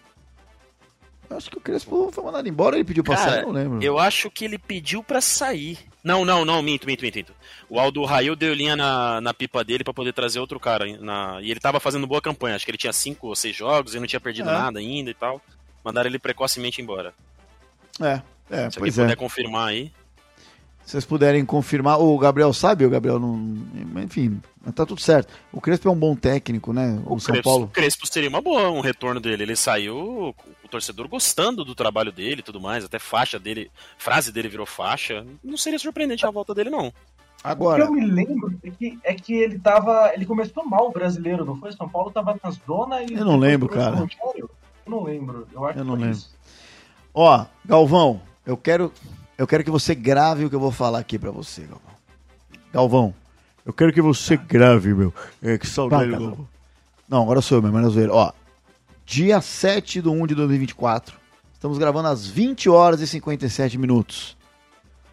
[1.29, 3.83] Eu acho que o Crespo foi mandado embora, ele pediu pra Cara, sair, não lembro.
[3.83, 5.77] Eu acho que ele pediu pra sair.
[6.03, 7.33] Não, não, não, minto, minto, minto, minto.
[7.69, 10.85] O Aldo Rail deu linha na, na pipa dele para poder trazer outro cara.
[10.97, 13.93] Na, e ele tava fazendo boa campanha, acho que ele tinha cinco ou seis jogos
[13.93, 14.53] e não tinha perdido é.
[14.53, 15.39] nada ainda e tal.
[15.83, 17.13] Mandaram ele precocemente embora.
[18.01, 19.03] É, é, Se pois é.
[19.03, 19.91] puder confirmar aí
[20.89, 22.01] vocês puderem confirmar.
[22.01, 23.37] O Gabriel sabe, o Gabriel não.
[24.03, 24.41] Enfim,
[24.73, 25.31] tá tudo certo.
[25.53, 26.99] O Crespo é um bom técnico, né?
[27.05, 27.65] O, o São Crespo, Paulo.
[27.65, 29.43] O Crespo seria uma boa, um retorno dele.
[29.43, 34.31] Ele saiu, o torcedor gostando do trabalho dele e tudo mais, até faixa dele, frase
[34.31, 35.23] dele virou faixa.
[35.43, 36.91] Não seria surpreendente a volta dele, não.
[37.43, 37.83] Agora.
[37.83, 40.11] O que eu me lembro é que, é que ele tava.
[40.15, 41.71] Ele começou mal o brasileiro, não foi?
[41.71, 43.13] São Paulo tava na zona e.
[43.13, 43.95] Eu não lembro, cara.
[43.95, 44.49] Eu
[44.87, 45.47] não lembro.
[45.53, 46.09] Eu acho eu não lembro.
[46.09, 46.35] Isso.
[47.13, 48.91] Ó, Galvão, eu quero
[49.39, 51.95] eu quero que você grave o que eu vou falar aqui para você, Galvão.
[52.73, 53.15] Galvão,
[53.65, 54.43] eu quero que você tá.
[54.43, 55.13] grave, meu.
[55.41, 56.45] É, que saudade, Vai, Galvão.
[57.07, 58.13] Não, agora sou eu, meu, mas zoeira.
[58.13, 58.33] Ó,
[59.05, 61.15] dia 7 de 1 de 2024,
[61.53, 64.37] estamos gravando às 20 horas e 57 minutos.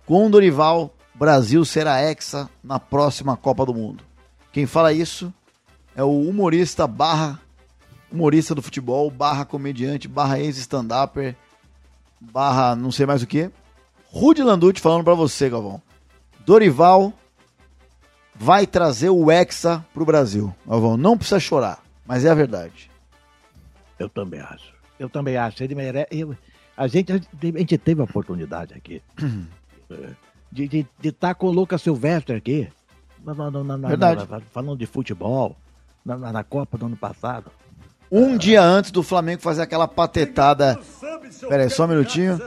[0.05, 4.03] Com o Dorival, Brasil será hexa na próxima Copa do Mundo.
[4.53, 5.33] Quem fala isso
[5.95, 7.41] é o humorista barra
[8.11, 11.37] humorista do futebol, barra comediante, barra ex-stand-upper,
[12.21, 13.51] barra não sei mais o que,
[14.17, 15.83] Rudy Landucci falando para você, Galvão.
[16.47, 17.13] Dorival
[18.35, 20.55] vai trazer o Hexa pro Brasil.
[20.67, 22.91] Galvão, não precisa chorar, mas é a verdade.
[23.99, 24.73] Eu também acho.
[24.99, 25.63] Eu também acho.
[25.63, 26.09] Ele merece.
[26.11, 26.35] Eu,
[26.75, 27.19] a, gente, a
[27.59, 29.03] gente teve a oportunidade aqui
[30.51, 32.71] de estar de, de tá com o Lucas Silvestre aqui.
[33.23, 34.27] Na, na, na, verdade.
[34.51, 35.55] falando de futebol,
[36.03, 37.51] na, Copa do ano passado.
[38.11, 40.81] Um dia antes do Flamengo fazer aquela patetada.
[41.49, 42.39] Pera aí, só um minutinho.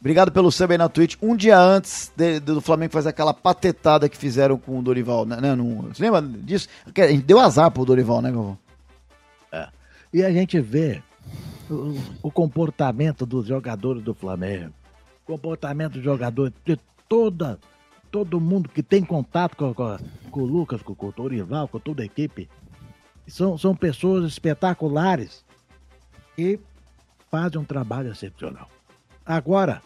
[0.00, 1.16] Obrigado pelo sub aí na Twitch.
[1.20, 5.38] Um dia antes de, do Flamengo fazer aquela patetada que fizeram com o Dorival, né?
[5.40, 6.68] né você lembra disso?
[6.86, 8.58] A gente deu azar pro Dorival, né, Galvão?
[9.52, 9.68] É.
[10.12, 11.02] E a gente vê
[11.68, 14.72] o, o, comportamento dos jogadores do Flamengo,
[15.26, 17.58] comportamento dos jogadores de toda,
[18.10, 19.98] todo mundo que tem contato com, com,
[20.30, 22.48] com o Lucas, com, com o Dorival, com toda a equipe.
[23.28, 25.44] São, são pessoas espetaculares
[26.38, 26.58] e
[27.30, 28.68] fazem um trabalho excepcional.
[29.24, 29.80] Agora,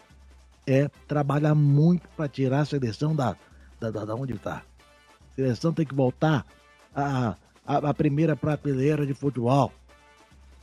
[0.65, 3.35] é trabalhar muito para tirar a seleção da,
[3.79, 4.57] da, da, onde está.
[4.57, 6.45] A seleção tem que voltar
[6.93, 9.71] à, à, à, primeira prateleira de futebol.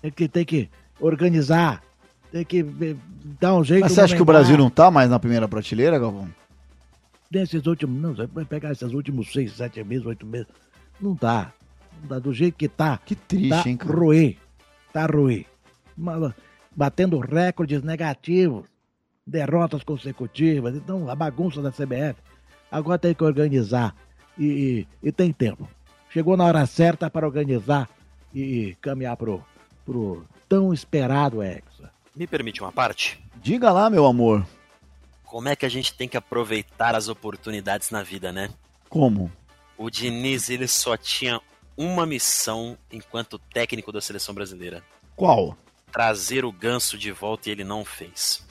[0.01, 0.69] Tem que, tem que
[1.01, 1.83] organizar,
[2.33, 2.65] tem que
[3.41, 3.83] dar um jeito.
[3.83, 6.29] Mas você acha que o Brasil não está mais na primeira prateleira, Galvão?
[7.31, 10.49] Nesses últimos, não, você vai pegar esses últimos seis, sete meses, oito meses,
[11.01, 11.53] não tá.
[12.01, 12.99] Não tá do jeito que tá.
[12.99, 13.95] Que triste, tá hein, cara?
[13.95, 14.37] Ruim.
[14.93, 15.47] Tá ruim.
[16.75, 18.67] Batendo recordes negativos
[19.27, 20.75] derrotas consecutivas.
[20.77, 22.17] Então, a bagunça da CBF.
[22.71, 23.95] Agora tem que organizar.
[24.39, 25.69] E, e, e tem tempo.
[26.11, 27.89] Chegou na hora certa para organizar
[28.35, 29.45] e caminhar pro,
[29.85, 31.91] pro tão esperado Hexa.
[32.15, 33.23] Me permite uma parte?
[33.43, 34.47] Diga lá, meu amor.
[35.25, 38.51] Como é que a gente tem que aproveitar as oportunidades na vida, né?
[38.89, 39.33] Como?
[39.79, 41.41] O Diniz, ele só tinha
[41.77, 44.83] uma missão enquanto técnico da seleção brasileira.
[45.17, 45.57] Qual?
[45.93, 48.45] Trazer o ganso de volta e ele não fez.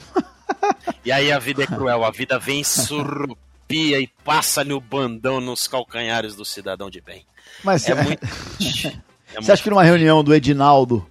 [1.04, 5.66] E aí a vida é cruel, a vida vem surrupia e passa-lhe o bandão nos
[5.66, 7.26] calcanhares do cidadão de bem.
[7.64, 8.26] Mas é muito.
[9.34, 11.10] É Você acha que numa reunião do Edinaldo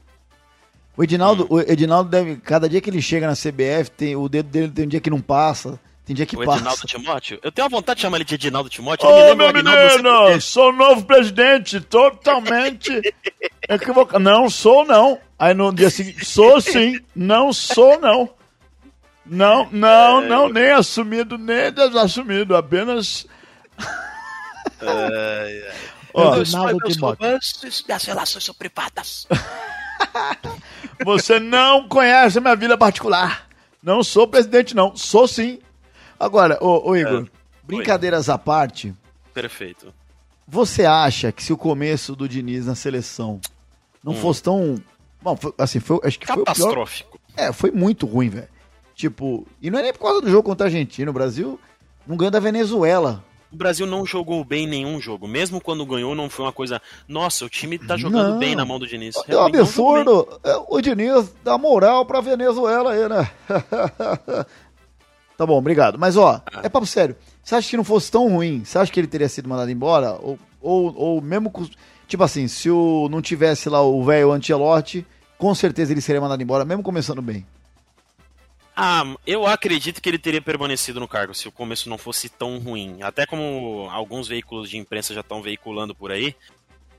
[0.95, 1.55] o Edinaldo, hum.
[1.55, 4.85] o Edinaldo deve, cada dia que ele chega na CBF, tem, o dedo dele tem
[4.85, 5.79] um dia que não passa.
[6.05, 6.57] Tem dia que o passa.
[6.57, 7.39] Edinaldo Timóteo?
[7.41, 9.07] Eu tenho a vontade de chamar ele de Edinaldo Timóteo.
[9.07, 13.01] Ô, ele me meu menino, sou novo presidente, totalmente
[13.69, 14.23] equivocado.
[14.23, 15.17] Não sou, não.
[15.41, 18.29] Aí no dia seguinte, sou sim, não sou, não.
[19.25, 23.25] Não, não, não, nem assumido, nem desassumido, apenas...
[26.13, 27.25] Ó, Meus Edinaldo pais, meus Timóteo.
[27.25, 29.27] romances, minhas relações são privadas.
[31.03, 33.47] Você não conhece a minha vida particular.
[33.81, 34.95] Não sou presidente, não.
[34.95, 35.59] Sou sim.
[36.19, 37.27] Agora, ô, ô Igor,
[37.63, 38.93] brincadeiras à parte,
[39.33, 39.91] Perfeito.
[40.47, 43.41] você acha que se o começo do Diniz na seleção
[44.03, 44.75] não fosse tão.
[45.21, 46.37] Bom, foi- assim, foi, acho que foi.
[46.37, 47.19] Catastrófico.
[47.37, 48.47] É, foi muito ruim, velho.
[48.95, 51.09] Tipo, e não é nem por causa do jogo contra a Argentina.
[51.09, 51.59] O Brasil
[52.05, 53.23] não ganha da Venezuela.
[53.51, 55.27] O Brasil não jogou bem em nenhum jogo.
[55.27, 56.81] Mesmo quando ganhou, não foi uma coisa.
[57.07, 58.39] Nossa, o time tá jogando Não.
[58.39, 59.15] bem na mão do Diniz.
[59.27, 60.27] É um absurdo.
[60.69, 63.29] O Diniz dá moral pra Venezuela aí, né?
[65.37, 65.97] tá bom, obrigado.
[65.99, 67.15] Mas, ó, é papo sério.
[67.43, 68.63] Você acha que não fosse tão ruim?
[68.63, 70.13] Você acha que ele teria sido mandado embora?
[70.21, 71.67] Ou, ou, ou mesmo com...
[72.11, 76.43] Tipo assim, se o, não tivesse lá o velho Ancelotti, com certeza ele seria mandado
[76.43, 77.47] embora, mesmo começando bem.
[78.75, 82.59] Ah, eu acredito que ele teria permanecido no cargo se o começo não fosse tão
[82.59, 83.01] ruim.
[83.01, 86.35] Até como alguns veículos de imprensa já estão veiculando por aí,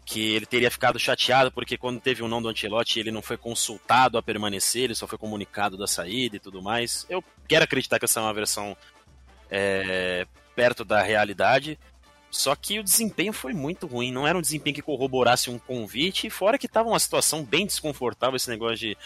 [0.07, 3.37] que ele teria ficado chateado porque quando teve o não do Ancelotti ele não foi
[3.37, 7.05] consultado a permanecer, ele só foi comunicado da saída e tudo mais.
[7.11, 8.75] Eu quero acreditar que essa é uma versão
[9.51, 11.79] é, perto da realidade.
[12.35, 16.27] Só que o desempenho foi muito ruim, não era um desempenho que corroborasse um convite,
[16.27, 18.97] e fora que estava uma situação bem desconfortável esse negócio de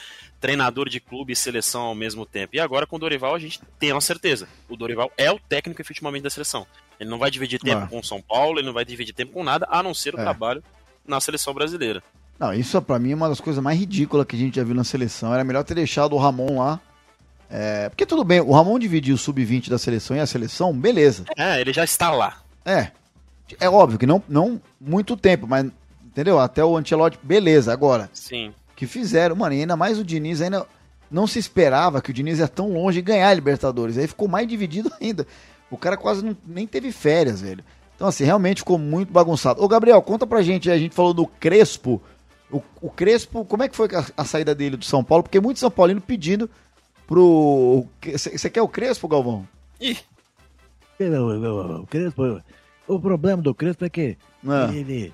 [0.40, 2.54] treinador de clube e seleção ao mesmo tempo.
[2.54, 4.46] E agora com o Dorival a gente tem uma certeza.
[4.68, 6.64] O Dorival é o técnico efetivamente da seleção.
[7.00, 7.86] Ele não vai dividir tempo Ah.
[7.88, 10.20] com o São Paulo, ele não vai dividir tempo com nada, a não ser o
[10.20, 10.22] É.
[10.22, 10.62] trabalho
[11.04, 12.02] na seleção brasileira.
[12.38, 14.74] Não, isso pra mim é uma das coisas mais ridículas que a gente já viu
[14.76, 15.34] na seleção.
[15.34, 16.80] Era melhor ter deixado o Ramon lá.
[17.50, 21.24] É, porque tudo bem, o Ramon dividiu o sub-20 da seleção e a seleção, beleza.
[21.36, 22.40] É, ele já está lá.
[22.64, 22.92] É.
[23.60, 25.70] É óbvio que não, não muito tempo, mas
[26.04, 26.38] entendeu?
[26.38, 27.72] Até o Ancelotti, beleza.
[27.72, 28.52] Agora, Sim.
[28.74, 30.66] que fizeram, mano, e ainda mais o Diniz, ainda
[31.10, 33.96] não se esperava que o Diniz ia tão longe de ganhar a Libertadores.
[33.98, 35.26] Aí ficou mais dividido ainda.
[35.70, 37.62] O cara quase não, nem teve férias, velho.
[37.94, 39.62] Então, assim, realmente ficou muito bagunçado.
[39.62, 42.02] Ô, Gabriel, conta pra gente, a gente falou do Crespo.
[42.50, 45.22] O, o Crespo, como é que foi a, a saída dele do São Paulo?
[45.22, 46.48] Porque muitos São Paulinos pedindo
[47.06, 47.86] pro.
[48.12, 49.46] Você quer o Crespo, Galvão?
[49.80, 49.96] Ih,
[51.00, 52.22] O, o- o Crespo,
[52.86, 55.12] o problema do Crespo é que Ah, ele,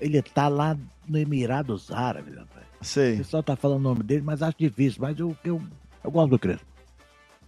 [0.00, 0.76] ele tá lá
[1.08, 2.66] no Emirados Árabes, rapaz.
[2.80, 3.16] O sei.
[3.18, 5.00] pessoal tá falando o nome dele, mas acho difícil.
[5.02, 5.60] Mas eu, eu,
[6.02, 6.66] eu gosto do Crespo.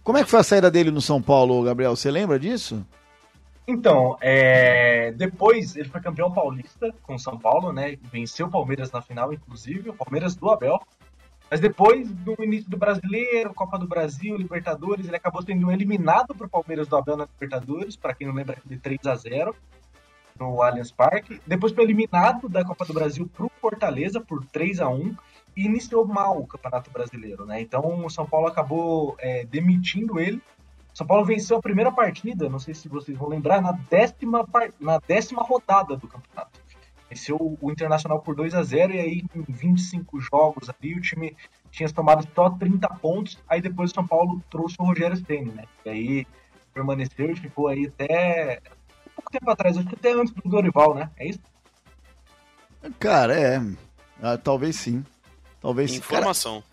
[0.03, 1.95] Como é que foi a saída dele no São Paulo, Gabriel?
[1.95, 2.85] Você lembra disso?
[3.67, 7.97] Então, é, depois ele foi campeão paulista com o São Paulo, né?
[8.11, 10.79] Venceu o Palmeiras na final, inclusive, o Palmeiras do Abel.
[11.55, 16.49] Mas depois, no início do Brasileiro, Copa do Brasil, Libertadores, ele acabou sendo eliminado pro
[16.49, 19.55] Palmeiras do Abel na Libertadores, para quem não lembra, de 3 a 0
[20.37, 21.39] no Allianz Parque.
[21.47, 25.15] Depois foi eliminado da Copa do Brasil pro Fortaleza por 3 a 1
[25.55, 27.61] e iniciou mal o Campeonato Brasileiro, né?
[27.61, 30.41] Então o São Paulo acabou é, demitindo ele
[30.95, 34.47] são Paulo venceu a primeira partida, não sei se vocês vão lembrar, na décima,
[34.79, 36.54] na décima rodada do campeonato.
[37.15, 41.33] Venceu o- Internacional por 2 a 0 e aí em 25 jogos ali o time
[41.71, 45.63] tinha tomado só 30 pontos, aí depois o São Paulo trouxe o Rogério Ceni, né?
[45.85, 46.27] E aí
[46.73, 48.59] permaneceu e ficou aí até
[49.15, 51.09] pouco tempo atrás, acho que até antes do Dorival, né?
[51.17, 51.39] É isso?
[52.99, 53.61] Cara, é.
[54.21, 55.03] Ah, talvez sim.
[55.61, 55.99] Talvez sim.
[56.01, 56.63] Cara, informação.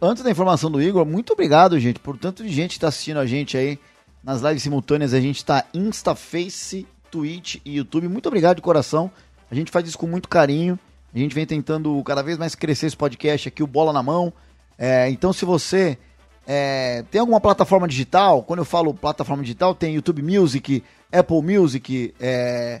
[0.00, 3.18] Antes da informação do Igor, muito obrigado, gente, por tanto de gente que tá assistindo
[3.18, 3.78] a gente aí
[4.24, 5.12] nas lives simultâneas.
[5.14, 8.08] A gente tá Insta, Face, Twitch e YouTube.
[8.08, 9.10] Muito obrigado de coração.
[9.50, 10.78] A gente faz isso com muito carinho.
[11.14, 14.32] A gente vem tentando cada vez mais crescer esse podcast aqui, o Bola na Mão.
[14.78, 15.98] É, então, se você
[16.46, 20.82] é, tem alguma plataforma digital, quando eu falo plataforma digital, tem YouTube Music,
[21.12, 22.80] Apple Music, é,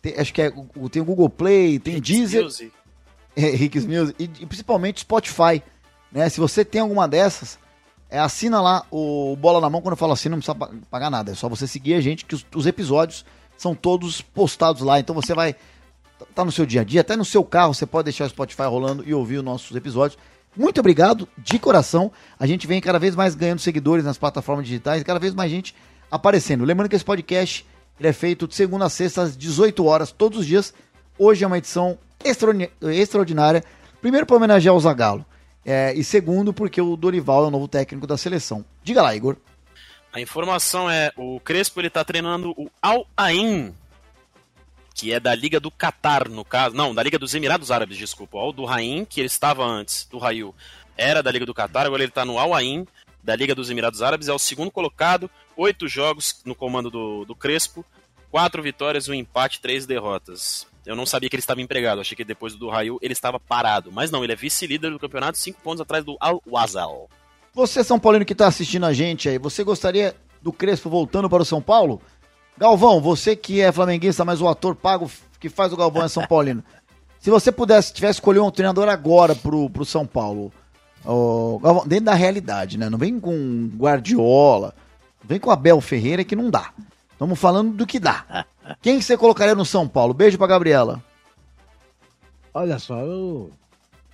[0.00, 0.50] tem- acho que é,
[0.90, 2.44] tem o Google Play, tem Deezer.
[2.44, 2.72] Music.
[3.38, 5.62] É, Rick's Music e, e principalmente Spotify,
[6.10, 6.26] né?
[6.30, 7.58] Se você tem alguma dessas,
[8.08, 9.82] é, assina lá o Bola na Mão.
[9.82, 11.32] Quando eu falo assim, não precisa pa- pagar nada.
[11.32, 13.26] É só você seguir a gente, que os, os episódios
[13.58, 14.98] são todos postados lá.
[14.98, 15.54] Então você vai
[16.34, 18.62] tá no seu dia a dia, até no seu carro, você pode deixar o Spotify
[18.62, 20.18] rolando e ouvir os nossos episódios.
[20.56, 22.10] Muito obrigado, de coração.
[22.38, 25.74] A gente vem cada vez mais ganhando seguidores nas plataformas digitais, cada vez mais gente
[26.10, 26.64] aparecendo.
[26.64, 27.66] Lembrando que esse podcast
[28.00, 30.72] ele é feito de segunda a sexta às 18 horas, todos os dias.
[31.18, 33.62] Hoje é uma edição extraordi- extraordinária.
[34.00, 35.24] Primeiro, para homenagear o Zagallo.
[35.64, 38.64] É, e segundo, porque o Dorival é o novo técnico da seleção.
[38.84, 39.36] Diga lá, Igor.
[40.12, 43.74] A informação é, o Crespo ele tá treinando o Al Ain,
[44.96, 46.74] que é da Liga do Catar, no caso.
[46.74, 48.38] Não, da Liga dos Emirados Árabes, desculpa.
[48.38, 50.54] O do Rain, que ele estava antes do Raio,
[50.96, 52.86] era da Liga do Catar, agora ele tá no Al Ain,
[53.22, 57.34] da Liga dos Emirados Árabes, é o segundo colocado, oito jogos no comando do, do
[57.34, 57.84] Crespo,
[58.30, 60.66] quatro vitórias, um empate, três derrotas.
[60.86, 63.92] Eu não sabia que ele estava empregado, achei que depois do Raio ele estava parado.
[63.92, 67.10] Mas não, ele é vice-líder do campeonato, cinco pontos atrás do Al-Wazal.
[67.52, 71.42] Você, São Paulino, que está assistindo a gente aí, você gostaria do Crespo voltando para
[71.42, 72.00] o São Paulo?
[72.58, 76.26] Galvão, você que é flamenguista, mas o ator pago que faz o Galvão é São
[76.26, 76.64] Paulino.
[77.20, 80.52] Se você pudesse, tivesse escolher um treinador agora pro, pro São Paulo,
[81.04, 82.88] oh, Galvão, dentro da realidade, né?
[82.88, 84.74] Não vem com Guardiola,
[85.22, 86.72] vem com Abel Ferreira que não dá.
[87.12, 88.46] Estamos falando do que dá.
[88.80, 90.14] Quem você colocaria no São Paulo?
[90.14, 91.02] Beijo pra Gabriela.
[92.54, 93.50] Olha só, eu...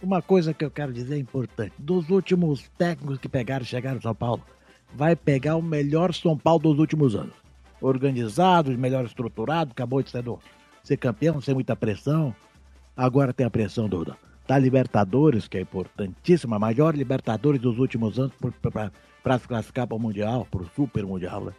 [0.02, 1.74] uma coisa que eu quero dizer é importante.
[1.78, 4.42] Dos últimos técnicos que pegaram e chegaram no São Paulo,
[4.92, 7.41] vai pegar o melhor São Paulo dos últimos anos.
[7.82, 10.38] Organizado, melhor estruturado, acabou de ser, do,
[10.82, 12.34] ser campeão, sem muita pressão.
[12.96, 14.16] Agora tem a pressão do,
[14.46, 18.32] da Libertadores, que é importantíssima, a maior Libertadores dos últimos anos
[19.22, 21.44] para se classificar para o Mundial, para o Super Mundial.
[21.44, 21.52] Né?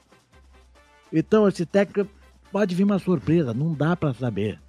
[1.11, 2.09] Então, esse técnico
[2.51, 4.59] pode vir uma surpresa, não dá para saber.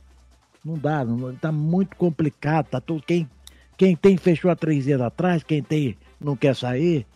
[0.64, 3.28] Não dá, não, tá muito complicado, tá tudo, quem,
[3.76, 7.06] quem tem fechou há três dias atrás, quem tem não quer sair,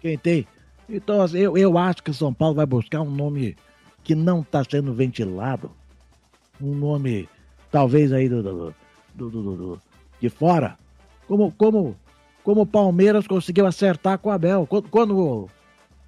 [0.00, 0.46] quem tem.
[0.92, 3.56] Então, assim, eu, eu acho que o São Paulo vai buscar um nome
[4.04, 5.70] que não está sendo ventilado,
[6.60, 7.26] um nome
[7.70, 8.74] talvez aí do, do,
[9.14, 9.80] do, do,
[10.20, 10.76] de fora,
[11.26, 11.96] como, como,
[12.44, 14.66] como o Palmeiras conseguiu acertar com o Abel.
[14.66, 15.48] Quando, quando,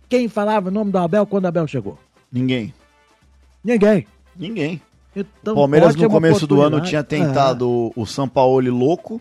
[0.07, 1.99] quem falava o nome do Abel quando o Abel chegou?
[2.31, 2.75] Ninguém.
[3.64, 4.07] Ninguém.
[4.37, 4.83] Ninguém.
[5.16, 8.01] Então, Palmeiras no começo do ano tinha tentado é.
[8.01, 9.18] o São Paulo louco.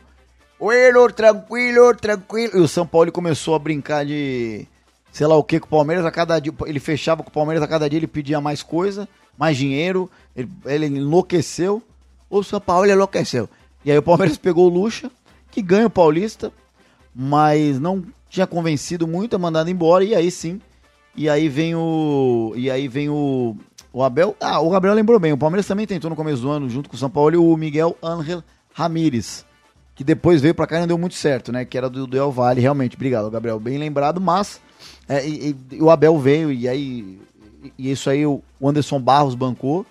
[0.59, 2.57] Bueno, tranquilo, tranquilo.
[2.57, 4.67] E o São Paulo começou a brincar de
[5.13, 6.05] sei lá o que com o Palmeiras.
[6.05, 9.07] A cada dia ele fechava com o Palmeiras, a cada dia ele pedia mais coisa,
[9.37, 10.11] mais dinheiro.
[10.35, 11.81] Ele, ele enlouqueceu.
[12.29, 13.47] O São Paulo enlouqueceu.
[13.85, 15.09] E aí o Palmeiras pegou o Lucha,
[15.51, 16.51] que ganha o Paulista,
[17.15, 20.03] mas não tinha convencido muito, a mandado embora.
[20.03, 20.59] E aí sim.
[21.15, 22.53] E aí vem o.
[22.55, 23.55] E aí vem o
[23.93, 24.35] o Abel.
[24.41, 25.31] Ah, o Gabriel lembrou bem.
[25.31, 27.95] O Palmeiras também tentou no começo do ano, junto com o São Paulo, o Miguel
[28.01, 29.45] Ángel Ramírez.
[29.93, 31.63] Que depois veio pra cá e não deu muito certo, né?
[31.63, 32.95] Que era do, do El Vale, realmente.
[32.95, 33.59] Obrigado, Gabriel.
[33.59, 34.59] Bem lembrado, mas.
[35.07, 37.19] É, e, e, o Abel veio, e aí.
[37.77, 39.85] E isso aí o Anderson Barros bancou.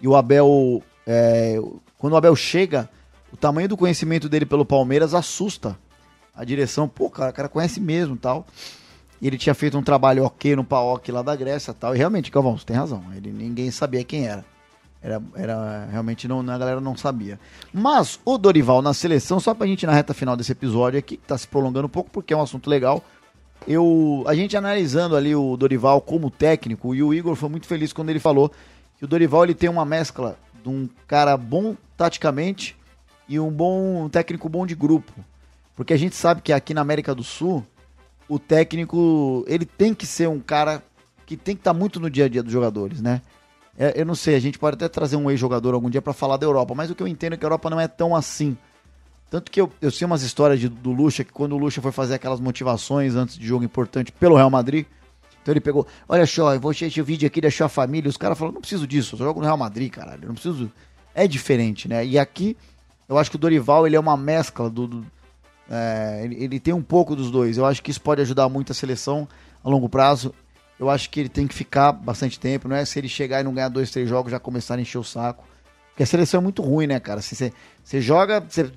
[0.00, 0.82] E o Abel.
[1.06, 1.60] É,
[1.98, 2.88] quando o Abel chega,
[3.32, 5.78] o tamanho do conhecimento dele pelo Palmeiras assusta
[6.34, 6.88] a direção.
[6.88, 8.46] Pô, cara, o cara conhece mesmo tal.
[9.20, 11.94] E ele tinha feito um trabalho ok no PAOK lá da Grécia tal.
[11.94, 13.02] E realmente, Calvão, você tem razão.
[13.16, 14.44] Ele, ninguém sabia quem era.
[15.00, 17.38] Era, era realmente não, a galera não sabia.
[17.72, 21.16] Mas o Dorival na seleção, só pra gente ir na reta final desse episódio aqui,
[21.16, 23.02] que tá se prolongando um pouco porque é um assunto legal.
[23.66, 27.92] Eu, a gente analisando ali o Dorival como técnico, e o Igor foi muito feliz
[27.92, 28.50] quando ele falou
[28.96, 32.76] que o Dorival ele tem uma mescla de um cara bom taticamente
[33.28, 35.12] e um bom um técnico bom de grupo.
[35.76, 37.64] Porque a gente sabe que aqui na América do Sul,
[38.28, 40.82] o técnico, ele tem que ser um cara
[41.24, 43.22] que tem que estar tá muito no dia a dia dos jogadores, né?
[43.78, 46.36] É, eu não sei, a gente pode até trazer um ex-jogador algum dia para falar
[46.36, 48.56] da Europa, mas o que eu entendo é que a Europa não é tão assim.
[49.30, 51.92] Tanto que eu, eu sei umas histórias de, do Lucha, que quando o Lucha foi
[51.92, 54.86] fazer aquelas motivações antes de jogo importante pelo Real Madrid,
[55.42, 58.16] então ele pegou, olha só, eu vou assistir esse vídeo aqui, deixar a família, os
[58.16, 60.70] caras falaram, não preciso disso, eu jogo no Real Madrid, caralho, não preciso...
[61.14, 62.06] É diferente, né?
[62.06, 62.56] E aqui,
[63.08, 65.06] eu acho que o Dorival, ele é uma mescla do, do
[65.70, 67.58] é, ele, ele, tem um pouco dos dois.
[67.58, 69.28] Eu acho que isso pode ajudar muito a seleção
[69.62, 70.34] a longo prazo.
[70.78, 72.68] Eu acho que ele tem que ficar bastante tempo.
[72.68, 74.98] Não é se ele chegar e não ganhar dois, três jogos já começar a encher
[74.98, 75.44] o saco.
[75.98, 77.20] Porque a seleção é muito ruim, né, cara?
[77.20, 78.70] Você, você joga você,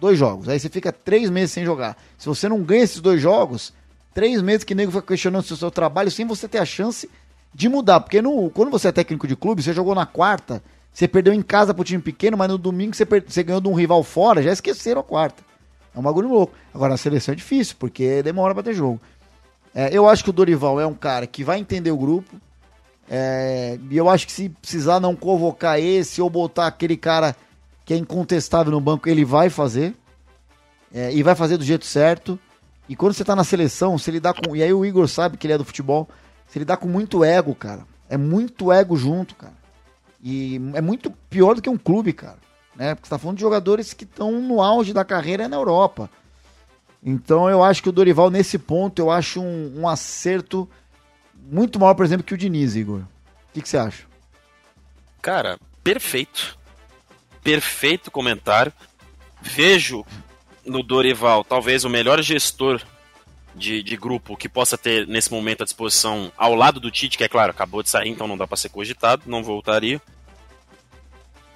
[0.00, 1.96] dois jogos, aí você fica três meses sem jogar.
[2.16, 3.72] Se você não ganha esses dois jogos,
[4.14, 7.10] três meses que nego fica questionando o seu trabalho sem você ter a chance
[7.52, 7.98] de mudar.
[7.98, 10.62] Porque no, quando você é técnico de clube, você jogou na quarta,
[10.92, 13.74] você perdeu em casa pro time pequeno, mas no domingo você, você ganhou de um
[13.74, 15.42] rival fora, já esqueceram a quarta.
[15.92, 16.54] É um bagulho louco.
[16.72, 19.00] Agora, a seleção é difícil, porque demora pra ter jogo.
[19.74, 22.36] É, eu acho que o Dorival é um cara que vai entender o grupo.
[23.10, 27.34] É, e eu acho que se precisar não convocar esse ou botar aquele cara
[27.84, 29.94] que é incontestável no banco, ele vai fazer.
[30.92, 32.38] É, e vai fazer do jeito certo.
[32.88, 34.54] E quando você tá na seleção, se ele dá com.
[34.54, 36.08] E aí o Igor sabe que ele é do futebol.
[36.46, 37.86] Se ele dá com muito ego, cara.
[38.08, 39.56] É muito ego junto, cara.
[40.22, 42.38] E é muito pior do que um clube, cara
[42.78, 42.94] né?
[42.94, 46.08] Porque você está falando de jogadores que estão no auge da carreira na Europa.
[47.02, 50.68] Então eu acho que o Dorival, nesse ponto, eu acho um, um acerto
[51.50, 53.00] muito maior, por exemplo, que o Diniz, Igor.
[53.00, 54.04] O que, você acha?
[55.22, 56.58] Cara, perfeito.
[57.42, 58.72] Perfeito comentário.
[59.40, 60.04] Vejo
[60.64, 62.82] no Dorival talvez o melhor gestor
[63.54, 67.24] de, de, grupo que possa ter nesse momento à disposição ao lado do Tite, que
[67.24, 70.00] é claro, acabou de sair, então não dá para ser cogitado, não voltaria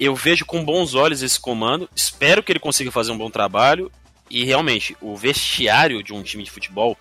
[0.04, 3.90] eu vejo com bons olhos esse comando, espero que ele consiga fazer um bom trabalho
[4.28, 6.98] e realmente o vestiário de um time de futebol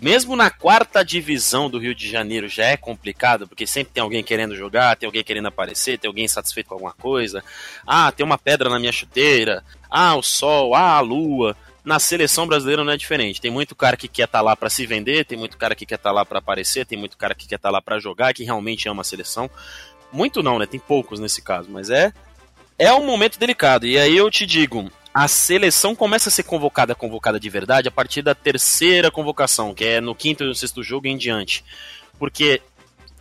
[0.00, 4.22] mesmo na quarta divisão do Rio de Janeiro já é complicado, porque sempre tem alguém
[4.22, 7.44] querendo jogar, tem alguém querendo aparecer, tem alguém satisfeito com alguma coisa.
[7.86, 9.62] Ah, tem uma pedra na minha chuteira.
[9.90, 11.56] Ah, o sol, ah, a lua.
[11.84, 13.40] Na seleção brasileira não é diferente.
[13.40, 15.84] Tem muito cara que quer estar tá lá para se vender, tem muito cara que
[15.84, 17.98] quer estar tá lá para aparecer, tem muito cara que quer estar tá lá para
[17.98, 19.50] jogar, que realmente ama a seleção.
[20.12, 20.66] Muito não, né?
[20.66, 22.12] Tem poucos nesse caso, mas é
[22.78, 23.86] é um momento delicado.
[23.86, 27.90] E aí eu te digo, a seleção começa a ser convocada, convocada de verdade, a
[27.90, 31.62] partir da terceira convocação, que é no quinto e no sexto jogo em diante.
[32.18, 32.62] Porque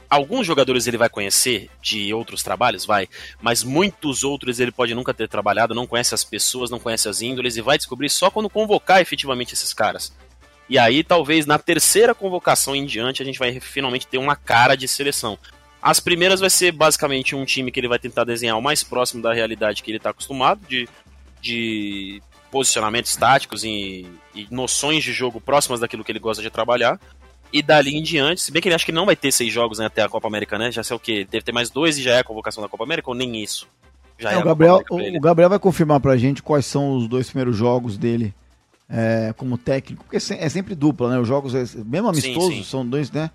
[0.10, 3.10] alguns jogadores ele vai conhecer de outros trabalhos, vai,
[3.42, 7.22] mas muitos outros ele pode nunca ter trabalhado, não conhece as pessoas, não conhece as
[7.22, 10.14] índoles e vai descobrir só quando convocar efetivamente esses caras.
[10.70, 14.76] E aí, talvez na terceira convocação em diante, a gente vai finalmente ter uma cara
[14.76, 15.38] de seleção.
[15.82, 19.22] As primeiras vai ser basicamente um time que ele vai tentar desenhar o mais próximo
[19.22, 20.88] da realidade que ele está acostumado, de
[21.42, 22.22] de
[22.52, 27.00] posicionamentos táticos e, e, noções de jogo próximas daquilo que ele gosta de trabalhar.
[27.54, 29.80] E dali em diante, se bem que ele acha que não vai ter seis jogos
[29.80, 30.72] né, até a Copa América, né?
[30.72, 31.28] Já sei o quê?
[31.30, 33.68] Deve ter mais dois e já é a convocação da Copa América ou nem isso?
[34.18, 37.28] Já é, é o, Gabriel, o Gabriel vai confirmar pra gente quais são os dois
[37.28, 38.34] primeiros jogos dele
[38.90, 41.20] é, como técnico, porque é sempre dupla, né?
[41.20, 42.64] Os jogos, é, mesmo amistosos, sim, sim.
[42.64, 43.32] são dois, né?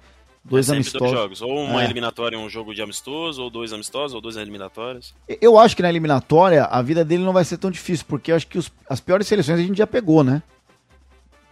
[0.49, 1.09] Dois é amistosos.
[1.09, 1.43] Dois jogos.
[1.43, 1.85] Ou uma é.
[1.85, 5.15] eliminatória e um jogo de amistoso, ou dois amistosos, ou dois eliminatórios.
[5.41, 8.37] Eu acho que na eliminatória a vida dele não vai ser tão difícil, porque eu
[8.37, 10.43] acho que os, as piores seleções a gente já pegou, né?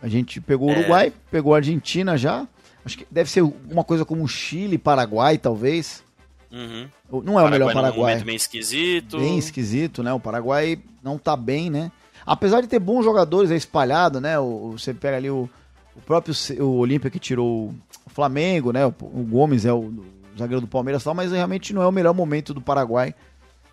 [0.01, 0.79] A gente pegou o é.
[0.79, 2.47] Uruguai, pegou a Argentina já.
[2.85, 6.05] Acho que deve ser uma coisa como Chile, Paraguai, talvez.
[6.53, 6.89] Uhum.
[7.25, 8.13] Não é o melhor Paraguai.
[8.13, 9.19] Um momento bem esquisito.
[9.19, 10.13] Bem esquisito, né?
[10.13, 11.91] O Paraguai não tá bem, né?
[12.27, 14.39] Apesar de ter bons jogadores aí espalhado, né?
[14.39, 15.49] O, você pega ali o,
[15.97, 17.75] o próprio o Olímpia que tirou
[18.07, 18.87] o Flamengo, né?
[18.87, 20.05] O, o Gomes é o, o,
[20.39, 23.15] zagueiro do Palmeiras tal, mas realmente não é o melhor momento do Paraguai.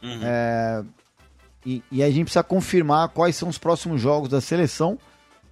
[0.02, 0.20] Uhum.
[0.24, 0.84] É,
[1.66, 4.98] e, e a gente precisa confirmar quais são os próximos jogos da seleção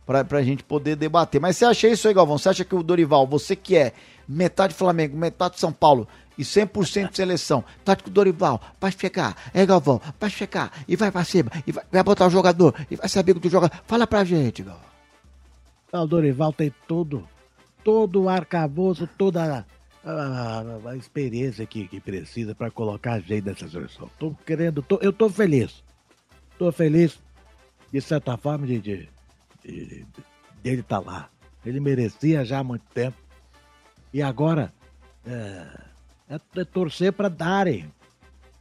[0.06, 1.40] para a gente poder debater.
[1.40, 2.38] Mas você acha isso aí, Galvão?
[2.38, 3.94] Você acha que o Dorival, você que é
[4.28, 10.02] metade Flamengo, metade São Paulo e 100% de seleção, tático Dorival, vai chegar, é Galvão,
[10.20, 13.34] vai chegar e vai para cima, e vai, vai, botar o jogador, e vai saber
[13.34, 13.70] que tu joga.
[13.86, 14.89] Fala pra gente, Galvão.
[15.92, 17.28] O Dorival tem tudo
[17.84, 19.66] todo o arcabouço, toda
[20.04, 24.10] a, a, experiência que, que precisa para colocar gente nessa seleção.
[24.20, 25.84] Tô querendo, tô, eu tô feliz.
[26.58, 27.20] Tô feliz,
[27.92, 29.10] de certa forma, de, de,
[29.64, 30.06] de, de
[30.64, 31.30] ele estar tá lá.
[31.66, 33.18] Ele merecia já há muito tempo.
[34.14, 34.74] E agora
[35.26, 35.68] é,
[36.30, 37.92] é, é torcer para darem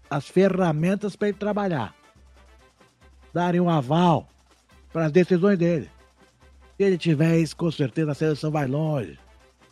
[0.09, 1.95] as ferramentas para ele trabalhar.
[3.33, 4.29] Darem um aval
[4.93, 5.91] para as decisões dele.
[6.79, 9.19] Se ele tiver isso, com certeza a seleção vai longe.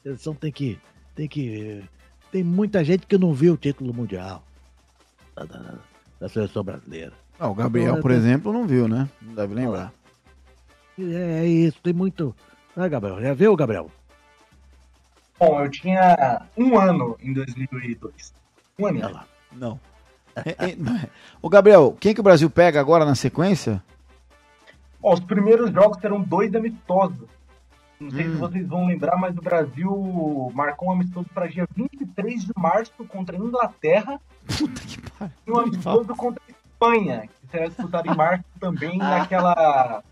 [0.00, 0.76] A seleção tem que.
[1.14, 1.84] Tem que.
[2.32, 4.42] Tem muita gente que não viu o título mundial
[5.36, 5.74] da, da,
[6.18, 7.12] da seleção brasileira.
[7.38, 8.18] Ah, o Gabriel, então, por tem...
[8.18, 9.08] exemplo, não viu, né?
[9.22, 9.92] Não deve lembrar.
[10.98, 12.34] É, é isso, tem muito.
[12.76, 13.88] Ah, Gabriel, já viu, Gabriel?
[15.38, 18.34] Bom, eu tinha um ano em 2002.
[18.78, 19.00] Um ano.
[19.00, 19.20] Não.
[19.52, 19.80] não.
[20.34, 20.76] É, é,
[21.40, 23.80] o Gabriel, quem que o Brasil pega agora na sequência?
[25.02, 27.28] Ó, os primeiros jogos serão dois amistosos.
[27.98, 28.32] Não sei hum.
[28.32, 32.92] se vocês vão lembrar, mas o Brasil marcou um amistoso para dia 23 de março
[33.08, 34.20] contra a Inglaterra.
[34.58, 35.34] Puta que pariu.
[35.46, 39.18] E um amistoso contra a Espanha, que será disputado em março também, ah.
[39.18, 40.02] naquela.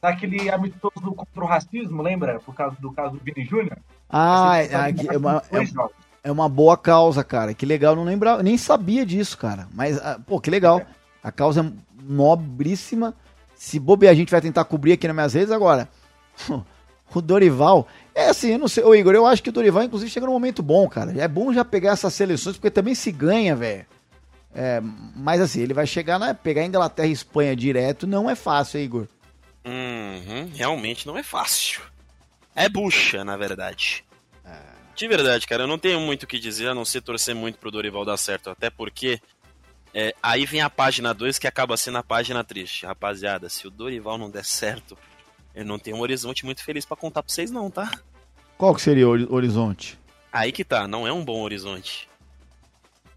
[0.00, 2.38] Naquele amistoso contra o racismo, lembra?
[2.38, 3.78] Por causa do caso do Vini Júnior?
[4.08, 4.68] Ah, é,
[5.10, 7.54] é, uma, é, é, uma boa causa, cara.
[7.54, 9.66] Que legal, não lembrava, nem sabia disso, cara.
[9.72, 10.82] Mas, ah, pô, que legal.
[11.22, 11.72] A causa é
[12.02, 13.14] nobríssima.
[13.64, 15.88] Se bobear, a gente vai tentar cobrir aqui nas minhas redes agora.
[17.14, 17.88] o Dorival.
[18.14, 18.84] É assim, eu não sei.
[18.84, 21.18] Ô Igor, eu acho que o Dorival, inclusive, chega num momento bom, cara.
[21.18, 23.86] É bom já pegar essas seleções, porque também se ganha, velho.
[24.54, 24.82] É,
[25.16, 26.34] mas assim, ele vai chegar na.
[26.34, 29.08] Pegar Inglaterra e Espanha direto não é fácil, hein, Igor?
[29.64, 31.80] Uhum, realmente não é fácil.
[32.54, 34.04] É bucha, na verdade.
[34.44, 34.58] É.
[34.94, 37.58] De verdade, cara, eu não tenho muito o que dizer, a não ser torcer muito
[37.58, 38.50] pro Dorival dar certo.
[38.50, 39.18] Até porque
[39.94, 42.84] é, aí vem a página 2 que acaba sendo a página triste.
[42.84, 44.98] Rapaziada, se o Dorival não der certo,
[45.54, 47.88] eu não tenho um horizonte muito feliz para contar pra vocês, não, tá?
[48.58, 49.96] Qual que seria o horizonte?
[50.32, 52.08] Aí que tá, não é um bom horizonte.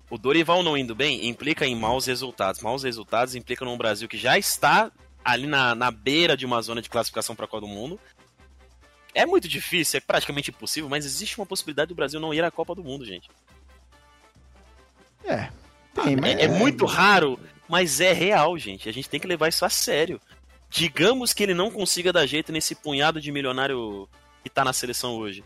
[0.08, 2.62] O Dorival não indo bem implica em maus resultados.
[2.62, 4.92] Maus resultados implica num Brasil que já está
[5.26, 8.00] ali na, na beira de uma zona de classificação para a Copa do Mundo.
[9.16, 12.52] É muito difícil, é praticamente impossível, mas existe uma possibilidade do Brasil não ir à
[12.52, 13.30] Copa do Mundo, gente.
[15.26, 15.50] É,
[16.04, 18.88] tem, é, é muito raro, mas é real, gente.
[18.88, 20.20] A gente tem que levar isso a sério.
[20.70, 24.08] Digamos que ele não consiga dar jeito nesse punhado de milionário
[24.44, 25.44] que tá na seleção hoje.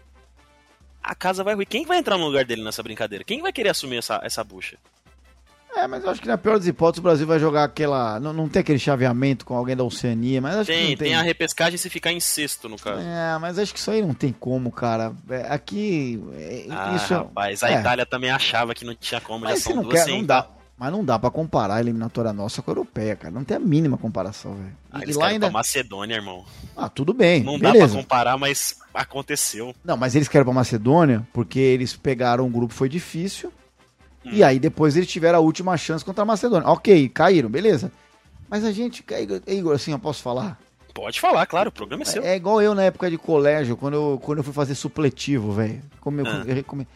[1.02, 1.68] A casa vai ruir.
[1.68, 3.24] Quem vai entrar no lugar dele nessa brincadeira?
[3.24, 4.78] Quem vai querer assumir essa, essa bucha?
[5.76, 8.20] É, mas eu acho que na pior das hipóteses o Brasil vai jogar aquela.
[8.20, 11.08] Não, não tem aquele chaveamento com alguém da Oceania, mas acho tem, que tem.
[11.10, 13.02] Tem a repescagem se ficar em sexto, no caso.
[13.02, 15.14] É, mas acho que isso aí não tem como, cara.
[15.30, 16.22] É, aqui.
[16.34, 17.80] É, ah, isso, rapaz, a é.
[17.80, 20.48] Itália também achava que não tinha como, mas já são não duas quer, não dá.
[20.78, 23.32] Mas não dá pra comparar a eliminatória nossa com a europeia, cara.
[23.32, 24.76] Não tem a mínima comparação, velho.
[24.92, 25.46] Ah, e lá ainda...
[25.46, 26.44] pra Macedônia, irmão.
[26.76, 27.44] Ah, tudo bem.
[27.44, 27.86] Não beleza.
[27.86, 29.76] dá pra comparar, mas aconteceu.
[29.86, 33.54] Não, mas eles querem pra Macedônia porque eles pegaram um grupo foi difícil.
[34.26, 34.30] Hum.
[34.32, 36.68] E aí depois eles tiveram a última chance contra a Macedônia.
[36.68, 37.92] Ok, caíram, beleza.
[38.50, 39.04] Mas a gente,
[39.48, 40.60] Igor, assim, eu posso falar?
[40.94, 42.22] Pode falar, claro, o programa é seu.
[42.22, 45.82] É, igual eu na época de colégio, quando eu, quando eu fui fazer supletivo, velho.
[46.02, 46.44] Como eu, ah.
[46.46, 46.88] eu, eu,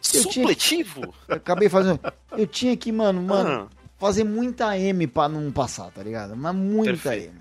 [0.00, 1.00] Supletivo?
[1.26, 2.00] Tinha, acabei fazendo.
[2.36, 3.76] Eu tinha que, mano, mano, ah.
[3.98, 6.36] fazer muita M pra não passar, tá ligado?
[6.36, 7.28] Mas muita Perfeito.
[7.28, 7.38] M.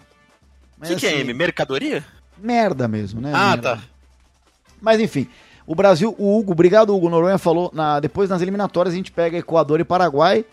[0.77, 1.33] O que, assim, que é assim, M?
[1.33, 2.05] Mercadoria?
[2.37, 3.31] Merda mesmo, né?
[3.33, 3.77] Ah, merda.
[3.77, 3.83] tá.
[4.81, 5.27] Mas enfim,
[5.67, 9.37] o Brasil, o Hugo, obrigado Hugo Noronha falou, na, depois nas eliminatórias a gente pega
[9.37, 10.45] Equador e Paraguai.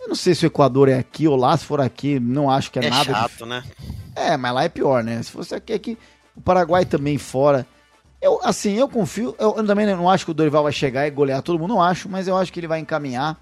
[0.00, 2.70] Eu não sei se o Equador é aqui ou lá, se for aqui, não acho
[2.70, 3.10] que é, é nada.
[3.10, 3.46] É chato, de...
[3.46, 3.64] né?
[4.14, 5.22] É, mas lá é pior, né?
[5.22, 5.98] Se fosse aqui, aqui,
[6.34, 7.66] o Paraguai também fora.
[8.20, 11.10] Eu, assim, eu confio, eu, eu também não acho que o Dorival vai chegar e
[11.10, 13.38] golear todo mundo, não acho, mas eu acho que ele vai encaminhar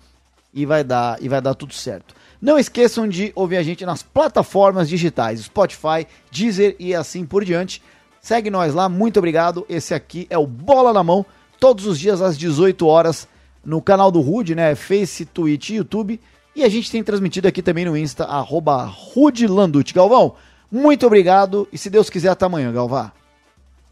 [0.53, 2.15] e vai dar, e vai dar tudo certo.
[2.41, 7.83] Não esqueçam de ouvir a gente nas plataformas digitais, Spotify, Deezer e assim por diante.
[8.25, 9.67] Segue nós lá, muito obrigado.
[9.69, 11.27] Esse aqui é o Bola na Mão,
[11.61, 13.29] todos os dias às 18 horas
[13.63, 14.75] no canal do Rude, né?
[14.75, 16.19] Face, Twitch e YouTube.
[16.57, 19.93] E a gente tem transmitido aqui também no Insta, arroba Rudelanducci.
[19.93, 20.37] Galvão,
[20.73, 21.69] muito obrigado.
[21.71, 23.13] E se Deus quiser, até amanhã, Galvão.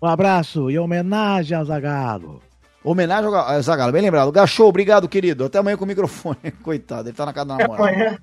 [0.00, 2.40] Um abraço e homenagem ao Zagalo.
[2.82, 4.32] Homenagem ao Zagalo, bem lembrado.
[4.32, 5.44] Gachou, obrigado, querido.
[5.44, 6.52] Até amanhã com o microfone.
[6.64, 7.90] Coitado, ele tá na casa da namorada.
[7.90, 8.18] Amanhã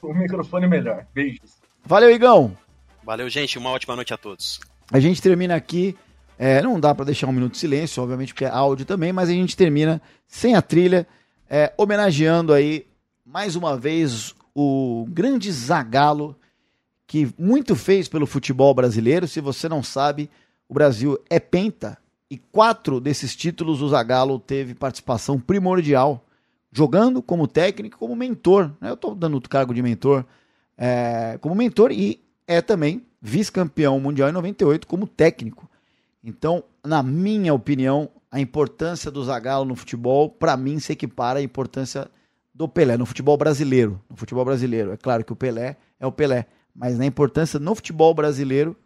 [0.00, 1.04] o microfone melhor.
[1.12, 1.58] Beijos.
[1.84, 2.56] Valeu, Igão.
[3.02, 3.58] Valeu, gente.
[3.58, 4.58] Uma ótima noite a todos.
[4.90, 5.96] A gente termina aqui.
[6.36, 9.28] É, não dá para deixar um minuto de silêncio, obviamente, porque é áudio também, mas
[9.28, 11.06] a gente termina sem a trilha,
[11.48, 12.86] é, homenageando aí
[13.24, 16.36] mais uma vez o grande Zagalo
[17.06, 19.28] que muito fez pelo futebol brasileiro.
[19.28, 20.28] Se você não sabe,
[20.68, 21.96] o Brasil é penta
[22.28, 26.24] e quatro desses títulos o Zagallo teve participação primordial,
[26.72, 28.72] jogando como técnico, como mentor.
[28.80, 28.90] Né?
[28.90, 30.24] Eu estou dando o cargo de mentor
[30.76, 35.68] é, como mentor e é também vice-campeão mundial em 98 como técnico.
[36.22, 41.42] Então, na minha opinião, a importância do Zagallo no futebol, para mim, se equipara à
[41.42, 42.10] importância
[42.54, 44.00] do Pelé no futebol brasileiro.
[44.08, 47.74] No futebol brasileiro, é claro que o Pelé é o Pelé, mas na importância no
[47.74, 48.76] futebol brasileiro,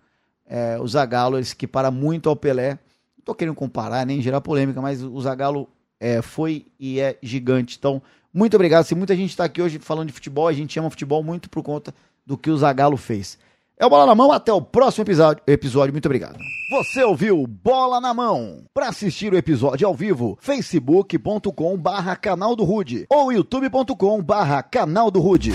[0.47, 2.79] é, o Zagallo ele se equipara muito ao Pelé.
[3.17, 5.69] Não tô querendo comparar nem gerar polêmica, mas o Zagallo
[6.01, 7.77] é, foi e é gigante.
[7.79, 8.03] Então,
[8.33, 8.85] muito obrigado.
[8.85, 11.63] Se muita gente está aqui hoje falando de futebol, a gente ama futebol muito por
[11.63, 11.95] conta
[12.25, 13.39] do que o Zagallo fez.
[13.81, 15.05] É o Bola na Mão, até o próximo
[15.47, 15.93] episódio.
[15.93, 16.37] Muito obrigado.
[16.71, 18.65] Você ouviu Bola na Mão.
[18.75, 25.13] Para assistir o episódio ao vivo, facebook.com barra canal do Rude ou youtube.com barra canal
[25.13, 25.53] do Rude.